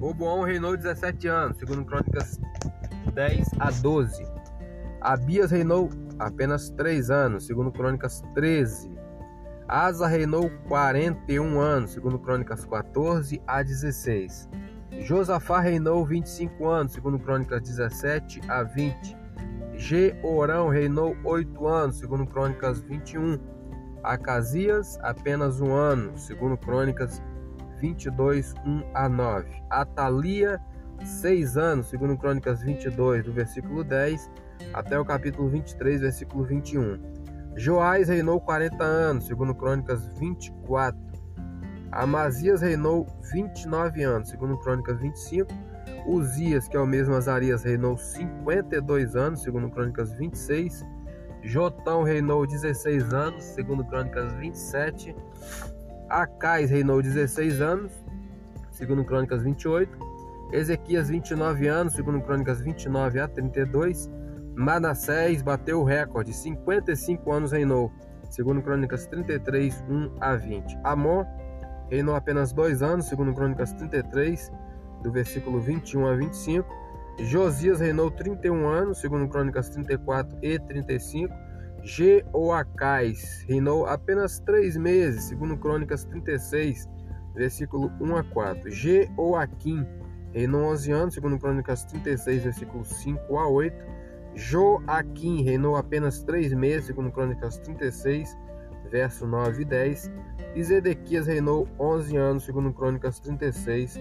Roboão 0.00 0.42
reinou 0.42 0.76
17 0.76 1.28
anos, 1.28 1.58
segundo 1.58 1.84
Crônicas 1.84 2.40
10 3.12 3.48
a 3.60 3.70
12. 3.70 4.26
Abias 5.02 5.50
reinou 5.50 5.90
apenas 6.18 6.70
três 6.70 7.10
anos, 7.10 7.46
segundo 7.46 7.70
Crônicas 7.70 8.22
13. 8.34 8.90
Asa 9.72 10.06
reinou 10.06 10.50
41 10.68 11.58
anos, 11.58 11.92
segundo 11.92 12.18
Crônicas 12.18 12.62
14 12.66 13.40
a 13.46 13.62
16. 13.62 14.46
Josafá 15.00 15.60
reinou 15.60 16.04
25 16.04 16.68
anos, 16.68 16.92
segundo 16.92 17.18
Crônicas 17.18 17.62
17 17.62 18.42
a 18.48 18.64
20. 18.64 19.16
Jeorão 19.72 20.68
reinou 20.68 21.16
8 21.24 21.66
anos, 21.66 21.98
segundo 21.98 22.26
Crônicas 22.26 22.82
21. 22.82 23.38
Acasias, 24.02 24.98
apenas 25.00 25.58
um 25.62 25.72
ano, 25.72 26.18
segundo 26.18 26.58
Crônicas 26.58 27.22
22, 27.80 28.52
1 28.66 28.82
a 28.92 29.08
9. 29.08 29.48
Atalia, 29.70 30.60
6 31.02 31.56
anos, 31.56 31.86
segundo 31.86 32.18
Crônicas 32.18 32.62
22, 32.62 33.24
do 33.24 33.32
versículo 33.32 33.82
10 33.82 34.30
até 34.74 35.00
o 35.00 35.04
capítulo 35.04 35.48
23, 35.48 36.02
versículo 36.02 36.44
21. 36.44 37.11
Joás 37.56 38.08
reinou 38.08 38.40
40 38.40 38.82
anos, 38.82 39.26
segundo 39.26 39.54
Crônicas 39.54 40.06
24. 40.18 40.98
Amazias 41.90 42.62
reinou 42.62 43.06
29 43.32 44.02
anos, 44.02 44.30
segundo 44.30 44.56
Crônicas 44.58 44.98
25. 44.98 45.52
Uzias, 46.06 46.66
que 46.66 46.76
é 46.76 46.80
o 46.80 46.86
mesmo 46.86 47.14
Azarias, 47.14 47.62
reinou 47.62 47.96
52 47.96 49.14
anos, 49.14 49.42
segundo 49.42 49.70
Crônicas 49.70 50.12
26. 50.14 50.84
Jotão 51.42 52.02
reinou 52.02 52.46
16 52.46 53.12
anos, 53.12 53.44
segundo 53.44 53.84
Crônicas 53.84 54.32
27. 54.34 55.14
Acais 56.08 56.70
reinou 56.70 57.02
16 57.02 57.60
anos, 57.60 57.92
segundo 58.70 59.04
Crônicas 59.04 59.42
28. 59.42 59.98
Ezequias 60.52 61.08
29 61.08 61.66
anos, 61.68 61.94
segundo 61.94 62.20
Crônicas 62.22 62.60
29 62.60 63.20
a 63.20 63.28
32. 63.28 64.10
Manassés 64.56 65.42
bateu 65.42 65.80
o 65.80 65.84
recorde, 65.84 66.32
55 66.32 67.32
anos 67.32 67.52
reinou, 67.52 67.90
segundo 68.30 68.62
Crônicas 68.62 69.06
33, 69.06 69.84
1 69.88 70.16
a 70.20 70.36
20. 70.36 70.78
Amon 70.84 71.24
reinou 71.90 72.14
apenas 72.14 72.52
dois 72.52 72.82
anos, 72.82 73.06
segundo 73.06 73.34
Crônicas 73.34 73.72
33, 73.72 74.50
do 75.02 75.10
versículo 75.10 75.60
21 75.60 76.06
a 76.06 76.14
25. 76.14 76.68
Josias 77.20 77.80
reinou 77.80 78.10
31 78.10 78.66
anos, 78.66 78.98
segundo 78.98 79.28
Crônicas 79.28 79.68
34 79.70 80.38
e 80.42 80.58
35. 80.58 81.34
Jeoacás 81.82 83.44
reinou 83.48 83.86
apenas 83.86 84.38
três 84.40 84.76
meses, 84.76 85.24
segundo 85.24 85.56
Crônicas 85.56 86.04
36, 86.04 86.88
versículo 87.34 87.90
1 88.00 88.16
a 88.16 88.24
4. 88.24 88.70
Jeoaquim 88.70 89.86
reinou 90.32 90.64
11 90.72 90.92
anos, 90.92 91.14
segundo 91.14 91.38
Crônicas 91.38 91.84
36, 91.84 92.44
versículo 92.44 92.84
5 92.84 93.38
a 93.38 93.48
8. 93.48 94.01
Joaquim 94.34 95.42
reinou 95.42 95.76
apenas 95.76 96.22
três 96.22 96.52
meses, 96.52 96.86
segundo 96.86 97.10
Crônicas 97.10 97.58
36, 97.58 98.36
verso 98.90 99.26
9 99.26 99.62
e 99.62 99.64
10. 99.64 100.10
E 100.54 100.62
Zedequias 100.62 101.26
reinou 101.26 101.68
11 101.78 102.16
anos, 102.16 102.44
segundo 102.44 102.72
Crônicas 102.72 103.18
36, 103.20 103.98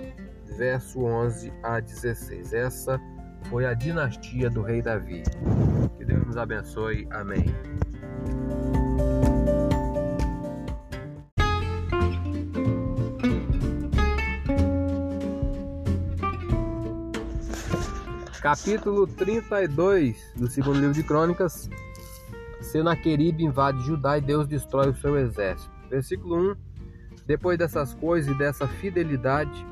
verso 0.58 1.04
11 1.04 1.52
a 1.64 1.80
16. 1.80 2.54
Essa 2.54 3.00
foi 3.50 3.66
a 3.66 3.74
dinastia 3.74 4.50
do 4.50 4.62
rei 4.62 4.82
Davi. 4.82 5.24
Que 5.98 6.06
Deus 6.06 6.26
nos 6.26 6.38
abençoe. 6.38 7.08
Amém. 7.12 7.46
Capítulo 18.42 19.06
32 19.06 20.34
do 20.36 20.48
segundo 20.48 20.80
livro 20.80 20.96
de 20.96 21.04
Crônicas. 21.04 21.70
Senaqueribe 22.60 23.44
invade 23.44 23.86
Judá 23.86 24.18
e 24.18 24.22
Deus 24.22 24.48
destrói 24.48 24.90
o 24.90 24.96
seu 24.96 25.16
exército. 25.16 25.72
Versículo 25.92 26.54
1. 26.54 26.56
Depois 27.28 27.56
dessas 27.60 27.94
coisas 27.94 28.34
e 28.34 28.38
dessa 28.40 28.68
fidelidade, 28.68 29.64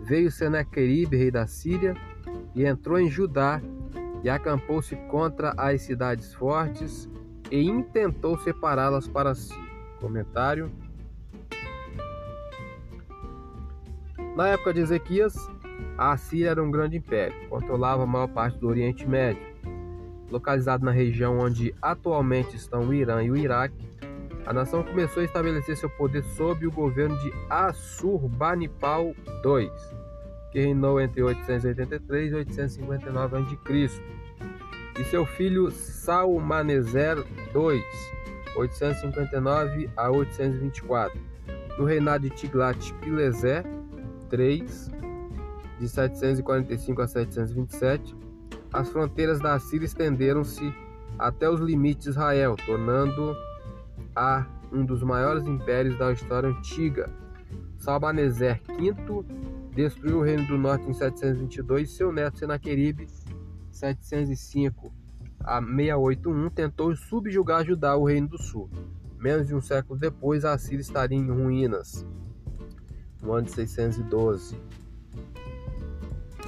veio 0.00 0.32
Senaqueribe, 0.32 1.16
rei 1.16 1.30
da 1.30 1.46
Síria, 1.46 1.94
e 2.56 2.64
entrou 2.64 2.98
em 2.98 3.08
Judá 3.08 3.62
e 4.24 4.28
acampou-se 4.28 4.96
contra 5.08 5.54
as 5.56 5.82
cidades 5.82 6.34
fortes 6.34 7.08
e 7.52 7.62
intentou 7.62 8.36
separá-las 8.40 9.06
para 9.06 9.32
si. 9.32 9.54
Comentário. 10.00 10.72
Na 14.34 14.48
época 14.48 14.74
de 14.74 14.80
Ezequias, 14.80 15.36
a 15.96 16.16
Síria 16.16 16.50
era 16.50 16.62
um 16.62 16.70
grande 16.70 16.96
império, 16.96 17.34
controlava 17.48 18.04
a 18.04 18.06
maior 18.06 18.28
parte 18.28 18.58
do 18.58 18.68
Oriente 18.68 19.06
Médio. 19.06 19.42
Localizado 20.30 20.84
na 20.84 20.90
região 20.90 21.38
onde 21.38 21.74
atualmente 21.80 22.56
estão 22.56 22.88
o 22.88 22.94
Irã 22.94 23.22
e 23.22 23.30
o 23.30 23.36
Iraque, 23.36 23.88
a 24.46 24.52
nação 24.52 24.82
começou 24.82 25.20
a 25.20 25.24
estabelecer 25.24 25.76
seu 25.76 25.90
poder 25.90 26.22
sob 26.22 26.66
o 26.66 26.70
governo 26.70 27.18
de 27.18 27.32
Assurbanipal 27.50 29.14
II, 29.44 29.70
que 30.50 30.60
reinou 30.60 31.00
entre 31.00 31.22
883 31.22 32.32
e 32.32 32.34
859 32.34 33.36
a.C., 33.36 34.02
e 34.98 35.04
seu 35.04 35.24
filho 35.24 35.70
Salmaneser 35.70 37.18
II, 37.54 37.82
859 38.56 39.90
a 39.96 40.10
824. 40.10 41.20
No 41.78 41.84
reinado 41.84 42.28
de 42.28 42.34
Tiglat-Pileser 42.34 43.64
III, 44.32 44.66
de 45.78 45.88
745 45.88 47.02
a 47.02 47.08
727, 47.08 48.16
as 48.72 48.88
fronteiras 48.88 49.40
da 49.40 49.58
Síria 49.58 49.86
estenderam-se 49.86 50.72
até 51.18 51.48
os 51.48 51.60
limites 51.60 52.04
de 52.04 52.10
Israel, 52.10 52.56
tornando 52.66 53.36
a 54.14 54.46
um 54.72 54.84
dos 54.84 55.02
maiores 55.02 55.46
impérios 55.46 55.98
da 55.98 56.12
história 56.12 56.48
antiga. 56.48 57.10
Salmaneser 57.78 58.60
V 58.66 58.94
destruiu 59.74 60.18
o 60.18 60.22
reino 60.22 60.46
do 60.46 60.58
norte 60.58 60.88
em 60.88 60.92
722 60.92 61.88
e 61.88 61.92
seu 61.92 62.12
neto 62.12 62.38
Senaqueribe, 62.38 63.06
705 63.70 64.92
a 65.40 65.60
681, 65.60 66.50
tentou 66.50 66.94
subjugar 66.96 67.64
Judá, 67.64 67.96
o 67.96 68.04
reino 68.04 68.28
do 68.28 68.38
sul. 68.38 68.68
Menos 69.18 69.46
de 69.46 69.54
um 69.54 69.60
século 69.60 69.98
depois, 69.98 70.44
a 70.44 70.56
Síria 70.58 70.80
estaria 70.80 71.16
em 71.16 71.30
ruínas, 71.30 72.04
no 73.22 73.32
ano 73.32 73.46
de 73.46 73.52
612. 73.52 74.60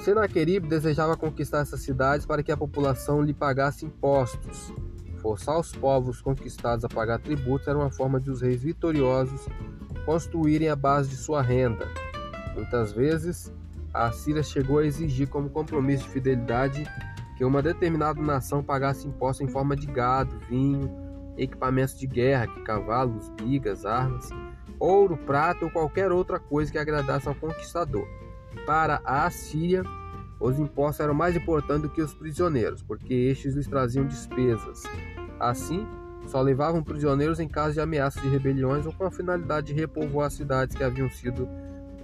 Senaqueribe 0.01 0.67
desejava 0.67 1.15
conquistar 1.15 1.59
essas 1.59 1.81
cidades 1.81 2.25
para 2.25 2.41
que 2.41 2.51
a 2.51 2.57
população 2.57 3.21
lhe 3.21 3.35
pagasse 3.35 3.85
impostos. 3.85 4.73
Forçar 5.21 5.59
os 5.59 5.71
povos 5.71 6.19
conquistados 6.19 6.83
a 6.83 6.89
pagar 6.89 7.19
tributos 7.19 7.67
era 7.67 7.77
uma 7.77 7.91
forma 7.91 8.19
de 8.19 8.31
os 8.31 8.41
reis 8.41 8.63
vitoriosos 8.63 9.47
construírem 10.03 10.69
a 10.69 10.75
base 10.75 11.09
de 11.09 11.17
sua 11.17 11.43
renda. 11.43 11.87
Muitas 12.55 12.91
vezes, 12.91 13.53
a 13.93 14.11
Síria 14.11 14.41
chegou 14.41 14.79
a 14.79 14.85
exigir 14.85 15.29
como 15.29 15.51
compromisso 15.51 16.05
de 16.05 16.09
fidelidade 16.09 16.83
que 17.37 17.45
uma 17.45 17.61
determinada 17.61 18.19
nação 18.19 18.63
pagasse 18.63 19.07
impostos 19.07 19.47
em 19.47 19.51
forma 19.51 19.75
de 19.75 19.85
gado, 19.85 20.35
vinho, 20.49 20.89
equipamentos 21.37 21.95
de 21.95 22.07
guerra, 22.07 22.47
cavalos, 22.65 23.29
bigas, 23.29 23.85
armas, 23.85 24.29
ouro, 24.79 25.15
prata 25.15 25.63
ou 25.63 25.69
qualquer 25.69 26.11
outra 26.11 26.39
coisa 26.39 26.71
que 26.71 26.79
agradasse 26.79 27.27
ao 27.27 27.35
conquistador. 27.35 28.07
Para 28.65 29.01
a 29.05 29.25
Assíria, 29.25 29.83
os 30.39 30.59
impostos 30.59 30.99
eram 30.99 31.13
mais 31.13 31.35
importantes 31.35 31.83
do 31.83 31.89
que 31.89 32.01
os 32.01 32.13
prisioneiros, 32.13 32.81
porque 32.81 33.13
estes 33.13 33.55
lhes 33.55 33.67
traziam 33.67 34.05
despesas. 34.05 34.83
Assim, 35.39 35.87
só 36.27 36.41
levavam 36.41 36.83
prisioneiros 36.83 37.39
em 37.39 37.47
caso 37.47 37.73
de 37.73 37.79
ameaça 37.79 38.19
de 38.21 38.27
rebeliões 38.27 38.85
ou 38.85 38.93
com 38.93 39.05
a 39.05 39.11
finalidade 39.11 39.67
de 39.67 39.73
repovoar 39.73 40.31
cidades 40.31 40.75
que 40.75 40.83
haviam 40.83 41.09
sido 41.09 41.47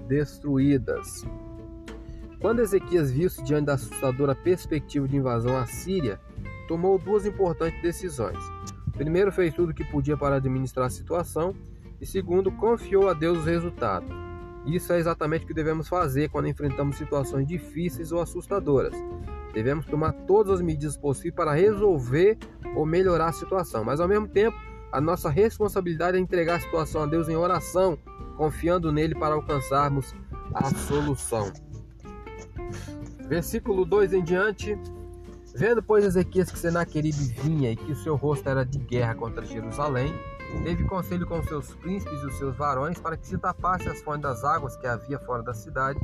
destruídas. 0.08 1.26
Quando 2.40 2.62
Ezequias 2.62 3.12
viu-se 3.12 3.44
diante 3.44 3.66
da 3.66 3.74
assustadora 3.74 4.36
perspectiva 4.36 5.08
de 5.08 5.18
invasão 5.18 5.58
à 5.58 5.66
Síria, 5.66 6.20
tomou 6.68 7.00
duas 7.00 7.26
importantes 7.26 7.82
decisões. 7.82 8.38
Primeiro, 8.94 9.32
fez 9.32 9.54
tudo 9.54 9.72
o 9.72 9.74
que 9.74 9.84
podia 9.84 10.18
para 10.18 10.36
administrar 10.36 10.86
a 10.86 10.90
situação, 10.90 11.56
e 12.00 12.06
segundo, 12.06 12.52
confiou 12.52 13.10
a 13.10 13.14
Deus 13.14 13.40
os 13.40 13.46
resultados. 13.46 14.27
Isso 14.68 14.92
é 14.92 15.00
exatamente 15.00 15.46
o 15.46 15.48
que 15.48 15.54
devemos 15.54 15.88
fazer 15.88 16.30
quando 16.30 16.50
enfrentamos 16.50 16.98
situações 16.98 17.48
difíceis 17.48 18.12
ou 18.12 18.22
assustadoras. 18.22 18.94
Devemos 19.54 19.86
tomar 19.86 20.12
todas 20.12 20.56
as 20.56 20.62
medidas 20.62 20.98
possíveis 20.98 21.34
para 21.34 21.54
resolver 21.54 22.38
ou 22.76 22.86
melhorar 22.86 23.30
a 23.30 23.32
situação, 23.32 23.86
mas 23.86 24.02
ao 24.02 24.08
mesmo 24.08 24.28
tempo, 24.28 24.58
a 24.92 25.00
nossa 25.00 25.30
responsabilidade 25.30 26.18
é 26.18 26.20
entregar 26.20 26.58
a 26.58 26.60
situação 26.60 27.04
a 27.04 27.06
Deus 27.06 27.30
em 27.30 27.36
oração, 27.36 27.98
confiando 28.36 28.92
nele 28.92 29.16
para 29.16 29.36
alcançarmos 29.36 30.14
a 30.54 30.66
solução. 30.76 31.52
Versículo 33.28 33.86
2 33.86 34.14
em 34.14 34.24
diante. 34.24 34.78
Vendo, 35.56 35.82
pois, 35.82 36.06
Ezequias 36.06 36.52
que 36.52 36.60
Senaqueribe 36.60 37.18
vinha 37.42 37.72
e 37.72 37.76
que 37.76 37.92
o 37.92 37.96
seu 37.96 38.16
rosto 38.16 38.48
era 38.48 38.64
de 38.64 38.78
guerra 38.78 39.16
contra 39.16 39.44
Jerusalém, 39.46 40.14
teve 40.64 40.84
conselho 40.86 41.26
com 41.26 41.42
seus 41.44 41.74
príncipes 41.76 42.22
e 42.22 42.26
os 42.26 42.38
seus 42.38 42.56
varões 42.56 43.00
para 43.00 43.18
que 43.18 43.28
se 43.28 43.38
tapasse 43.38 43.88
as 43.88 44.02
fontes 44.02 44.22
das 44.22 44.44
águas 44.44 44.76
que 44.78 44.88
havia 44.88 45.20
fora 45.20 45.44
da 45.44 45.54
cidade, 45.54 46.00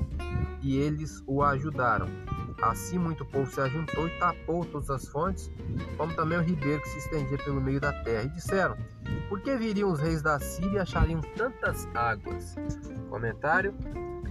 e 0.62 0.78
eles 0.78 1.24
o 1.28 1.44
ajudaram. 1.44 2.08
Assim 2.62 2.98
muito 2.98 3.26
povo 3.26 3.50
se 3.50 3.60
ajuntou 3.60 4.08
e 4.08 4.20
tapou 4.20 4.64
todas 4.64 4.90
as 4.90 5.08
fontes, 5.08 5.52
como 5.98 6.14
também 6.14 6.38
o 6.38 6.42
ribeiro 6.42 6.82
que 6.82 6.90
se 6.90 7.00
estendia 7.00 7.38
pelo 7.40 7.60
meio 7.60 7.82
da 7.82 7.92
terra. 8.04 8.24
E 8.24 8.30
disseram: 8.30 8.78
Por 9.28 9.42
que 9.42 9.56
viriam 9.58 9.92
os 9.92 10.00
reis 10.00 10.22
da 10.22 10.40
Síria 10.40 10.78
e 10.78 10.80
achariam 10.80 11.20
tantas 11.36 11.88
águas? 11.94 12.56
Comentário: 13.10 13.76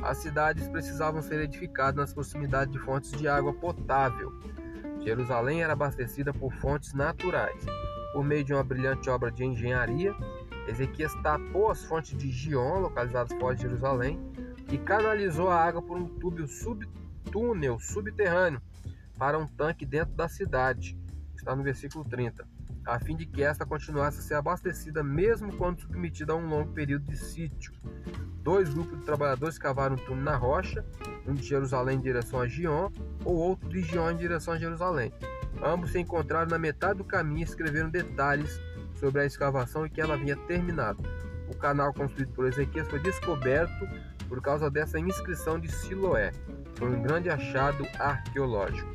As 0.03 0.19
cidades 0.19 0.69
precisavam 0.69 1.21
ser 1.21 1.41
edificadas 1.41 1.97
nas 1.97 2.15
proximidades 2.15 2.73
de 2.73 2.79
fontes 2.79 3.13
de 3.13 3.29
água 3.29 3.53
potável. 3.53 4.33
Jerusalém 5.01 5.63
era 5.63 5.73
abastecida 5.73 6.33
por 6.33 6.53
fontes 6.55 6.95
naturais 6.95 7.67
por 8.13 8.25
meio 8.25 8.45
de 8.45 8.53
uma 8.53 8.63
brilhante 8.63 9.09
obra 9.09 9.31
de 9.31 9.45
engenharia, 9.45 10.15
Ezequias 10.69 11.15
tapou 11.23 11.71
as 11.71 11.85
fontes 11.85 12.17
de 12.17 12.31
Gion, 12.31 12.81
localizadas 12.81 13.37
fora 13.39 13.55
de 13.55 13.63
Jerusalém, 13.63 14.21
e 14.71 14.79
canalizou 14.79 15.51
a 15.51 15.63
água 15.63 15.83
por 15.83 15.97
um 15.99 16.07
túnel 17.31 17.79
subterrâneo 17.81 18.61
para 19.19 19.39
um 19.39 19.47
tanque 19.47 19.85
dentro 19.85 20.15
da 20.15 20.29
cidade. 20.29 20.97
Está 21.35 21.57
no 21.57 21.63
versículo 21.63 22.05
30. 22.05 22.47
A 22.85 22.99
fim 22.99 23.17
de 23.17 23.27
que 23.27 23.43
esta 23.43 23.65
continuasse 23.65 24.19
a 24.19 24.23
ser 24.23 24.35
abastecida 24.35 25.03
mesmo 25.03 25.57
quando 25.57 25.81
submetida 25.81 26.33
a 26.33 26.37
um 26.37 26.49
longo 26.49 26.73
período 26.73 27.05
de 27.05 27.17
sítio. 27.17 27.73
Dois 28.43 28.73
grupos 28.73 28.99
de 28.99 29.05
trabalhadores 29.05 29.59
cavaram 29.59 29.95
um 29.95 29.99
túnel 29.99 30.25
na 30.25 30.37
rocha, 30.37 30.85
um 31.27 31.35
de 31.35 31.45
Jerusalém 31.45 31.99
em 31.99 32.01
direção 32.01 32.41
a 32.41 32.49
Gion, 32.49 32.91
ou 33.25 33.37
outro 33.37 33.69
de 33.69 33.83
Gion 33.83 34.11
em 34.11 34.17
direção 34.17 34.55
a 34.55 34.59
Jerusalém. 34.59 35.13
Ambos 35.63 35.93
se 35.93 36.01
encontraram 36.01 36.49
na 36.51 36.59
metade 36.59 36.99
do 36.99 37.05
caminho 37.05 37.41
e 37.41 37.45
escreveram 37.45 37.89
detalhes 37.89 38.61
sobre 38.95 39.23
a 39.23 39.27
escavação 39.27 39.87
e 39.87 39.91
que 39.91 40.01
ela 40.01 40.15
havia 40.15 40.37
terminado. 40.37 41.03
O 41.49 41.57
canal 41.57 41.93
construído 41.93 42.33
por 42.33 42.47
Ezequias 42.47 42.89
foi 42.89 42.99
descoberto 42.99 43.87
por 44.29 44.41
causa 44.41 44.71
dessa 44.71 44.99
inscrição 44.99 45.61
de 45.61 45.71
Siloé. 45.71 46.33
Foi 46.75 46.89
um 46.89 47.03
grande 47.03 47.29
achado 47.31 47.87
arqueológico. 47.99 48.91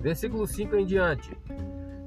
Versículo 0.00 0.46
5 0.46 0.76
em 0.76 0.86
diante. 0.86 1.36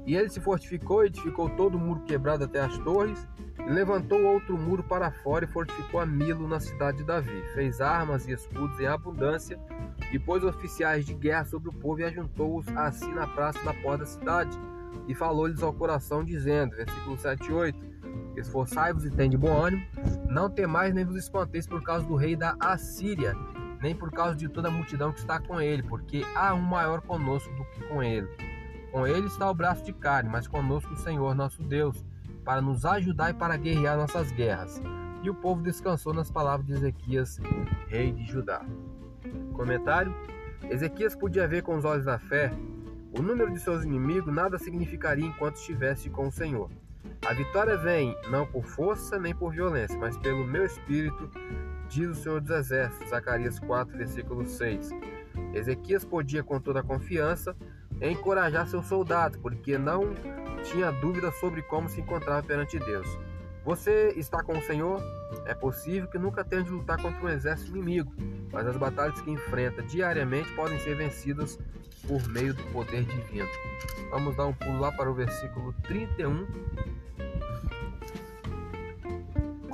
E 0.06 0.16
ele 0.16 0.28
se 0.28 0.40
fortificou, 0.40 1.04
edificou 1.04 1.48
todo 1.50 1.76
o 1.76 1.78
muro 1.78 2.00
quebrado 2.00 2.44
até 2.44 2.60
as 2.60 2.76
torres, 2.78 3.26
E 3.33 3.33
levantou 3.66 4.22
outro 4.24 4.58
muro 4.58 4.82
para 4.82 5.10
fora 5.10 5.44
e 5.44 5.48
fortificou 5.48 6.00
a 6.00 6.06
Milo 6.06 6.46
na 6.46 6.60
cidade 6.60 6.98
de 6.98 7.04
Davi. 7.04 7.42
Fez 7.54 7.80
armas 7.80 8.26
e 8.26 8.32
escudos 8.32 8.78
em 8.78 8.86
abundância 8.86 9.58
e 10.12 10.18
pôs 10.18 10.44
oficiais 10.44 11.04
de 11.06 11.14
guerra 11.14 11.44
sobre 11.44 11.68
o 11.68 11.72
povo 11.72 12.00
e 12.00 12.04
ajuntou-os 12.04 12.68
assim 12.76 13.12
na 13.12 13.26
praça 13.26 13.62
da 13.64 13.72
porta 13.74 13.98
da 13.98 14.06
cidade. 14.06 14.58
E 15.08 15.14
falou-lhes 15.14 15.62
ao 15.62 15.72
coração, 15.72 16.24
dizendo, 16.24 16.76
versículo 16.76 17.16
7 17.16 17.50
e 17.50 17.52
8, 17.52 17.94
Esforçai-vos 18.36 19.04
e 19.04 19.10
tende 19.10 19.36
bom 19.36 19.56
ânimo, 19.56 19.84
não 20.28 20.50
temais 20.50 20.92
nem 20.92 21.04
vos 21.04 21.16
espanteis 21.16 21.66
por 21.66 21.82
causa 21.82 22.04
do 22.04 22.16
rei 22.16 22.34
da 22.34 22.56
Assíria, 22.58 23.36
nem 23.80 23.94
por 23.94 24.10
causa 24.10 24.34
de 24.34 24.48
toda 24.48 24.68
a 24.68 24.70
multidão 24.70 25.12
que 25.12 25.20
está 25.20 25.38
com 25.38 25.60
ele, 25.60 25.82
porque 25.82 26.24
há 26.34 26.52
um 26.54 26.60
maior 26.60 27.00
conosco 27.00 27.52
do 27.54 27.64
que 27.66 27.80
com 27.88 28.02
ele. 28.02 28.28
Com 28.90 29.06
ele 29.06 29.26
está 29.26 29.48
o 29.48 29.54
braço 29.54 29.84
de 29.84 29.92
carne, 29.92 30.28
mas 30.30 30.48
conosco 30.48 30.92
o 30.92 30.96
Senhor 30.96 31.34
nosso 31.34 31.62
Deus, 31.62 32.04
para 32.44 32.60
nos 32.60 32.84
ajudar 32.84 33.30
e 33.30 33.34
para 33.34 33.56
guerrear 33.56 33.96
nossas 33.96 34.30
guerras. 34.30 34.80
E 35.22 35.30
o 35.30 35.34
povo 35.34 35.62
descansou 35.62 36.12
nas 36.12 36.30
palavras 36.30 36.66
de 36.66 36.74
Ezequias, 36.74 37.40
rei 37.88 38.12
de 38.12 38.24
Judá. 38.24 38.64
Comentário: 39.54 40.14
Ezequias 40.70 41.14
podia 41.14 41.48
ver 41.48 41.62
com 41.62 41.76
os 41.76 41.84
olhos 41.84 42.04
da 42.04 42.18
fé. 42.18 42.52
O 43.16 43.22
número 43.22 43.52
de 43.52 43.60
seus 43.60 43.84
inimigos 43.84 44.32
nada 44.32 44.58
significaria 44.58 45.24
enquanto 45.24 45.56
estivesse 45.56 46.10
com 46.10 46.28
o 46.28 46.32
Senhor. 46.32 46.70
A 47.26 47.32
vitória 47.32 47.76
vem 47.76 48.14
não 48.28 48.46
por 48.46 48.64
força 48.64 49.18
nem 49.18 49.34
por 49.34 49.52
violência, 49.52 49.96
mas 49.98 50.16
pelo 50.18 50.44
meu 50.44 50.64
espírito, 50.64 51.30
diz 51.88 52.10
o 52.10 52.14
Senhor 52.14 52.40
dos 52.40 52.50
Exércitos. 52.50 53.08
Zacarias 53.08 53.58
4, 53.58 53.96
versículo 53.96 54.44
6. 54.44 54.90
Ezequias 55.54 56.04
podia, 56.04 56.42
com 56.42 56.60
toda 56.60 56.80
a 56.80 56.82
confiança, 56.82 57.56
encorajar 58.00 58.66
seus 58.68 58.86
soldados, 58.86 59.38
porque 59.38 59.78
não 59.78 60.14
tinha 60.64 60.90
dúvida 60.90 61.30
sobre 61.32 61.62
como 61.62 61.88
se 61.88 62.00
encontrava 62.00 62.42
perante 62.42 62.78
Deus. 62.78 63.06
Você 63.64 64.12
está 64.16 64.42
com 64.42 64.58
o 64.58 64.62
Senhor? 64.62 65.02
É 65.46 65.54
possível 65.54 66.08
que 66.08 66.18
nunca 66.18 66.44
tenha 66.44 66.62
de 66.62 66.70
lutar 66.70 67.00
contra 67.00 67.24
um 67.24 67.28
exército 67.28 67.70
inimigo, 67.70 68.12
mas 68.52 68.66
as 68.66 68.76
batalhas 68.76 69.20
que 69.20 69.30
enfrenta 69.30 69.82
diariamente 69.82 70.52
podem 70.52 70.78
ser 70.80 70.96
vencidas 70.96 71.58
por 72.06 72.26
meio 72.28 72.52
do 72.52 72.62
poder 72.64 73.04
divino. 73.04 73.48
Vamos 74.10 74.36
dar 74.36 74.46
um 74.46 74.52
pulo 74.52 74.80
lá 74.80 74.92
para 74.92 75.10
o 75.10 75.14
versículo 75.14 75.72
31 75.82 76.46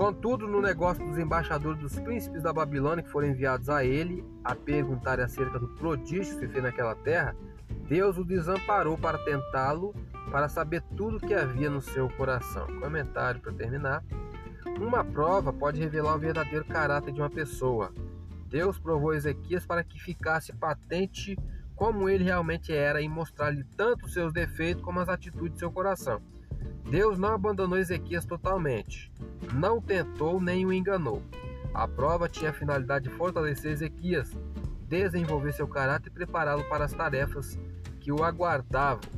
Contudo, 0.00 0.48
no 0.48 0.62
negócio 0.62 1.04
dos 1.04 1.18
embaixadores 1.18 1.78
dos 1.78 2.00
príncipes 2.00 2.42
da 2.42 2.54
Babilônia 2.54 3.04
que 3.04 3.10
foram 3.10 3.28
enviados 3.28 3.68
a 3.68 3.84
ele 3.84 4.24
a 4.42 4.54
perguntar 4.54 5.20
acerca 5.20 5.58
do 5.58 5.68
prodígio 5.68 6.38
que 6.38 6.46
se 6.46 6.48
fez 6.48 6.64
naquela 6.64 6.94
terra, 6.94 7.36
Deus 7.90 8.16
o 8.16 8.24
desamparou 8.24 8.96
para 8.96 9.18
tentá-lo, 9.18 9.92
para 10.30 10.48
saber 10.48 10.80
tudo 10.96 11.16
o 11.16 11.20
que 11.20 11.34
havia 11.34 11.68
no 11.68 11.80
seu 11.80 12.08
coração. 12.10 12.68
Comentário 12.78 13.40
para 13.40 13.52
terminar. 13.52 14.04
Uma 14.80 15.04
prova 15.04 15.52
pode 15.52 15.80
revelar 15.80 16.14
o 16.14 16.18
verdadeiro 16.20 16.64
caráter 16.64 17.12
de 17.12 17.20
uma 17.20 17.28
pessoa. 17.28 17.92
Deus 18.46 18.78
provou 18.78 19.12
Ezequias 19.12 19.66
para 19.66 19.82
que 19.82 19.98
ficasse 19.98 20.52
patente 20.52 21.36
como 21.74 22.08
ele 22.08 22.22
realmente 22.22 22.72
era 22.72 23.02
e 23.02 23.08
mostrar-lhe 23.08 23.64
tanto 23.76 24.06
os 24.06 24.12
seus 24.12 24.32
defeitos 24.32 24.84
como 24.84 25.00
as 25.00 25.08
atitudes 25.08 25.54
de 25.54 25.58
seu 25.58 25.72
coração. 25.72 26.22
Deus 26.88 27.18
não 27.18 27.30
abandonou 27.34 27.76
Ezequias 27.76 28.24
totalmente, 28.24 29.12
não 29.52 29.80
tentou 29.80 30.40
nem 30.40 30.64
o 30.64 30.72
enganou. 30.72 31.24
A 31.74 31.88
prova 31.88 32.28
tinha 32.28 32.50
a 32.50 32.54
finalidade 32.54 33.08
de 33.08 33.16
fortalecer 33.16 33.72
Ezequias, 33.72 34.30
desenvolver 34.86 35.52
seu 35.52 35.66
caráter 35.66 36.08
e 36.08 36.14
prepará-lo 36.14 36.62
para 36.68 36.84
as 36.84 36.92
tarefas 36.92 37.58
que 38.10 38.12
o 38.12 38.24
aguardavam. 38.24 39.08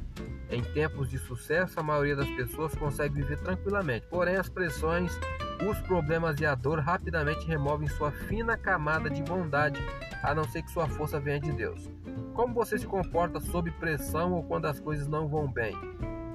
Em 0.50 0.62
tempos 0.62 1.08
de 1.08 1.18
sucesso, 1.18 1.80
a 1.80 1.82
maioria 1.82 2.14
das 2.14 2.28
pessoas 2.28 2.74
consegue 2.74 3.14
viver 3.14 3.38
tranquilamente, 3.38 4.06
porém, 4.10 4.36
as 4.36 4.50
pressões, 4.50 5.18
os 5.66 5.80
problemas 5.80 6.38
e 6.40 6.44
a 6.44 6.54
dor 6.54 6.78
rapidamente 6.78 7.46
removem 7.46 7.88
sua 7.88 8.10
fina 8.10 8.54
camada 8.54 9.08
de 9.08 9.22
bondade, 9.22 9.80
a 10.22 10.34
não 10.34 10.44
ser 10.44 10.62
que 10.62 10.70
sua 10.70 10.86
força 10.86 11.18
venha 11.18 11.40
de 11.40 11.50
Deus. 11.52 11.90
Como 12.34 12.52
você 12.52 12.78
se 12.78 12.86
comporta 12.86 13.40
sob 13.40 13.70
pressão 13.70 14.34
ou 14.34 14.42
quando 14.42 14.66
as 14.66 14.78
coisas 14.78 15.08
não 15.08 15.26
vão 15.26 15.50
bem? 15.50 15.74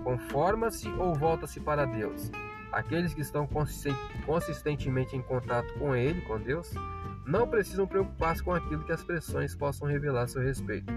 Conforma-se 0.03 0.89
ou 0.93 1.13
volta-se 1.13 1.59
para 1.59 1.85
Deus? 1.85 2.31
Aqueles 2.71 3.13
que 3.13 3.21
estão 3.21 3.47
consistentemente 4.25 5.15
em 5.15 5.21
contato 5.21 5.71
com 5.75 5.95
Ele, 5.95 6.21
com 6.21 6.39
Deus, 6.39 6.73
não 7.23 7.47
precisam 7.47 7.85
preocupar-se 7.85 8.41
com 8.41 8.53
aquilo 8.53 8.83
que 8.83 8.91
as 8.91 9.03
pressões 9.03 9.53
possam 9.53 9.87
revelar 9.87 10.23
a 10.23 10.27
seu 10.27 10.41
respeito. 10.41 10.91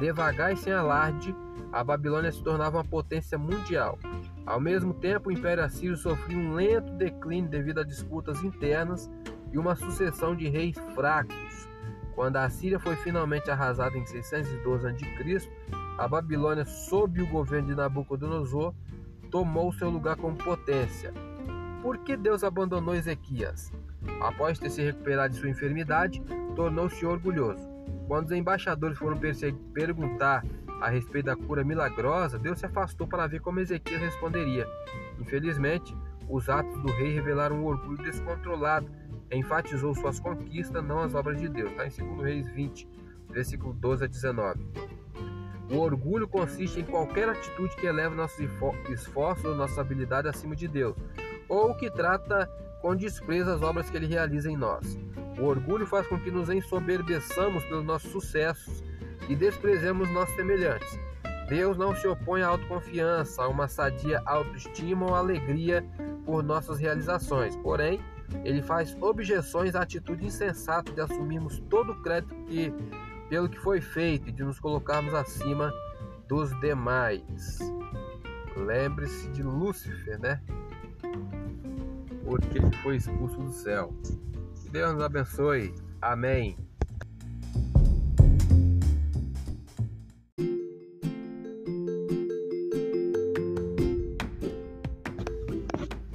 Devagar 0.00 0.50
e 0.54 0.56
sem 0.56 0.72
alarde, 0.72 1.36
a 1.70 1.84
Babilônia 1.84 2.32
se 2.32 2.42
tornava 2.42 2.78
uma 2.78 2.84
potência 2.84 3.36
mundial. 3.36 3.98
Ao 4.46 4.58
mesmo 4.58 4.94
tempo, 4.94 5.28
o 5.28 5.32
Império 5.32 5.62
Assírio 5.62 5.94
sofria 5.94 6.38
um 6.38 6.54
lento 6.54 6.90
declínio 6.94 7.50
devido 7.50 7.80
a 7.80 7.84
disputas 7.84 8.42
internas 8.42 9.10
e 9.52 9.58
uma 9.58 9.76
sucessão 9.76 10.34
de 10.34 10.48
reis 10.48 10.78
fracos. 10.94 11.68
Quando 12.14 12.36
a 12.38 12.48
Síria 12.48 12.80
foi 12.80 12.96
finalmente 12.96 13.50
arrasada 13.50 13.96
em 13.98 14.06
612 14.06 14.86
a.C., 14.86 15.50
a 15.98 16.08
Babilônia, 16.08 16.64
sob 16.64 17.20
o 17.20 17.26
governo 17.26 17.68
de 17.68 17.74
Nabucodonosor, 17.74 18.72
tomou 19.30 19.70
seu 19.70 19.90
lugar 19.90 20.16
como 20.16 20.34
potência. 20.34 21.12
Por 21.82 21.98
que 21.98 22.16
Deus 22.16 22.42
abandonou 22.42 22.94
Ezequias? 22.94 23.70
Após 24.22 24.58
ter 24.58 24.70
se 24.70 24.82
recuperado 24.82 25.34
de 25.34 25.40
sua 25.40 25.50
enfermidade, 25.50 26.22
tornou-se 26.56 27.04
orgulhoso. 27.04 27.69
Quando 28.10 28.26
os 28.26 28.32
embaixadores 28.32 28.98
foram 28.98 29.16
perguntar 29.72 30.44
a 30.80 30.88
respeito 30.88 31.26
da 31.26 31.36
cura 31.36 31.62
milagrosa, 31.62 32.40
Deus 32.40 32.58
se 32.58 32.66
afastou 32.66 33.06
para 33.06 33.28
ver 33.28 33.38
como 33.38 33.60
Ezequias 33.60 34.00
responderia. 34.00 34.66
Infelizmente, 35.20 35.96
os 36.28 36.48
atos 36.48 36.76
do 36.82 36.90
rei 36.90 37.14
revelaram 37.14 37.60
um 37.60 37.66
orgulho 37.66 38.02
descontrolado, 38.02 38.90
enfatizou 39.30 39.94
suas 39.94 40.18
conquistas, 40.18 40.82
não 40.82 40.98
as 40.98 41.14
obras 41.14 41.40
de 41.40 41.48
Deus. 41.48 41.70
Está 41.70 41.86
em 41.86 42.16
2 42.16 42.20
Reis 42.24 42.50
20, 42.50 42.88
versículo 43.28 43.72
12 43.74 44.02
a 44.02 44.08
19. 44.08 44.60
O 45.70 45.76
orgulho 45.76 46.26
consiste 46.26 46.80
em 46.80 46.84
qualquer 46.84 47.28
atitude 47.28 47.76
que 47.76 47.86
eleva 47.86 48.12
nossos 48.12 48.40
esforços 48.88 49.44
ou 49.44 49.54
nossa 49.54 49.80
habilidade 49.80 50.26
acima 50.26 50.56
de 50.56 50.66
Deus, 50.66 50.96
ou 51.48 51.76
que 51.76 51.88
trata 51.88 52.50
com 52.82 52.96
desprezo 52.96 53.52
as 53.52 53.62
obras 53.62 53.88
que 53.88 53.96
Ele 53.96 54.06
realiza 54.06 54.50
em 54.50 54.56
nós. 54.56 54.98
O 55.40 55.46
orgulho 55.46 55.86
faz 55.86 56.06
com 56.06 56.18
que 56.18 56.30
nos 56.30 56.50
ensoberbeçamos 56.50 57.64
pelos 57.64 57.84
nossos 57.84 58.10
sucessos 58.12 58.84
e 59.28 59.34
desprezemos 59.34 60.10
nossos 60.10 60.34
semelhantes. 60.36 60.98
Deus 61.48 61.78
não 61.78 61.96
se 61.96 62.06
opõe 62.06 62.42
à 62.42 62.48
autoconfiança, 62.48 63.42
a 63.42 63.48
uma 63.48 63.66
sadia 63.66 64.22
autoestima 64.26 65.06
ou 65.06 65.14
alegria 65.14 65.84
por 66.26 66.42
nossas 66.42 66.78
realizações. 66.78 67.56
Porém, 67.56 67.98
ele 68.44 68.62
faz 68.62 68.96
objeções 69.00 69.74
à 69.74 69.82
atitude 69.82 70.26
insensata 70.26 70.92
de 70.92 71.00
assumirmos 71.00 71.58
todo 71.70 71.92
o 71.92 72.02
crédito 72.02 72.34
que 72.44 72.72
pelo 73.28 73.48
que 73.48 73.58
foi 73.58 73.80
feito 73.80 74.28
e 74.28 74.32
de 74.32 74.44
nos 74.44 74.58
colocarmos 74.58 75.14
acima 75.14 75.72
dos 76.28 76.50
demais. 76.60 77.58
Lembre-se 78.56 79.28
de 79.30 79.42
Lúcifer, 79.42 80.18
né? 80.20 80.40
Porque 82.24 82.58
ele 82.58 82.76
foi 82.82 82.96
expulso 82.96 83.38
do 83.38 83.50
céu. 83.50 83.94
Deus 84.70 84.94
nos 84.94 85.02
abençoe. 85.02 85.74
Amém. 86.00 86.56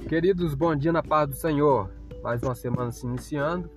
Queridos, 0.08 0.54
bom 0.54 0.74
dia 0.74 0.92
na 0.92 1.02
paz 1.02 1.28
do 1.28 1.36
Senhor. 1.36 1.90
Mais 2.22 2.42
uma 2.42 2.54
semana 2.54 2.90
se 2.90 3.06
iniciando. 3.06 3.68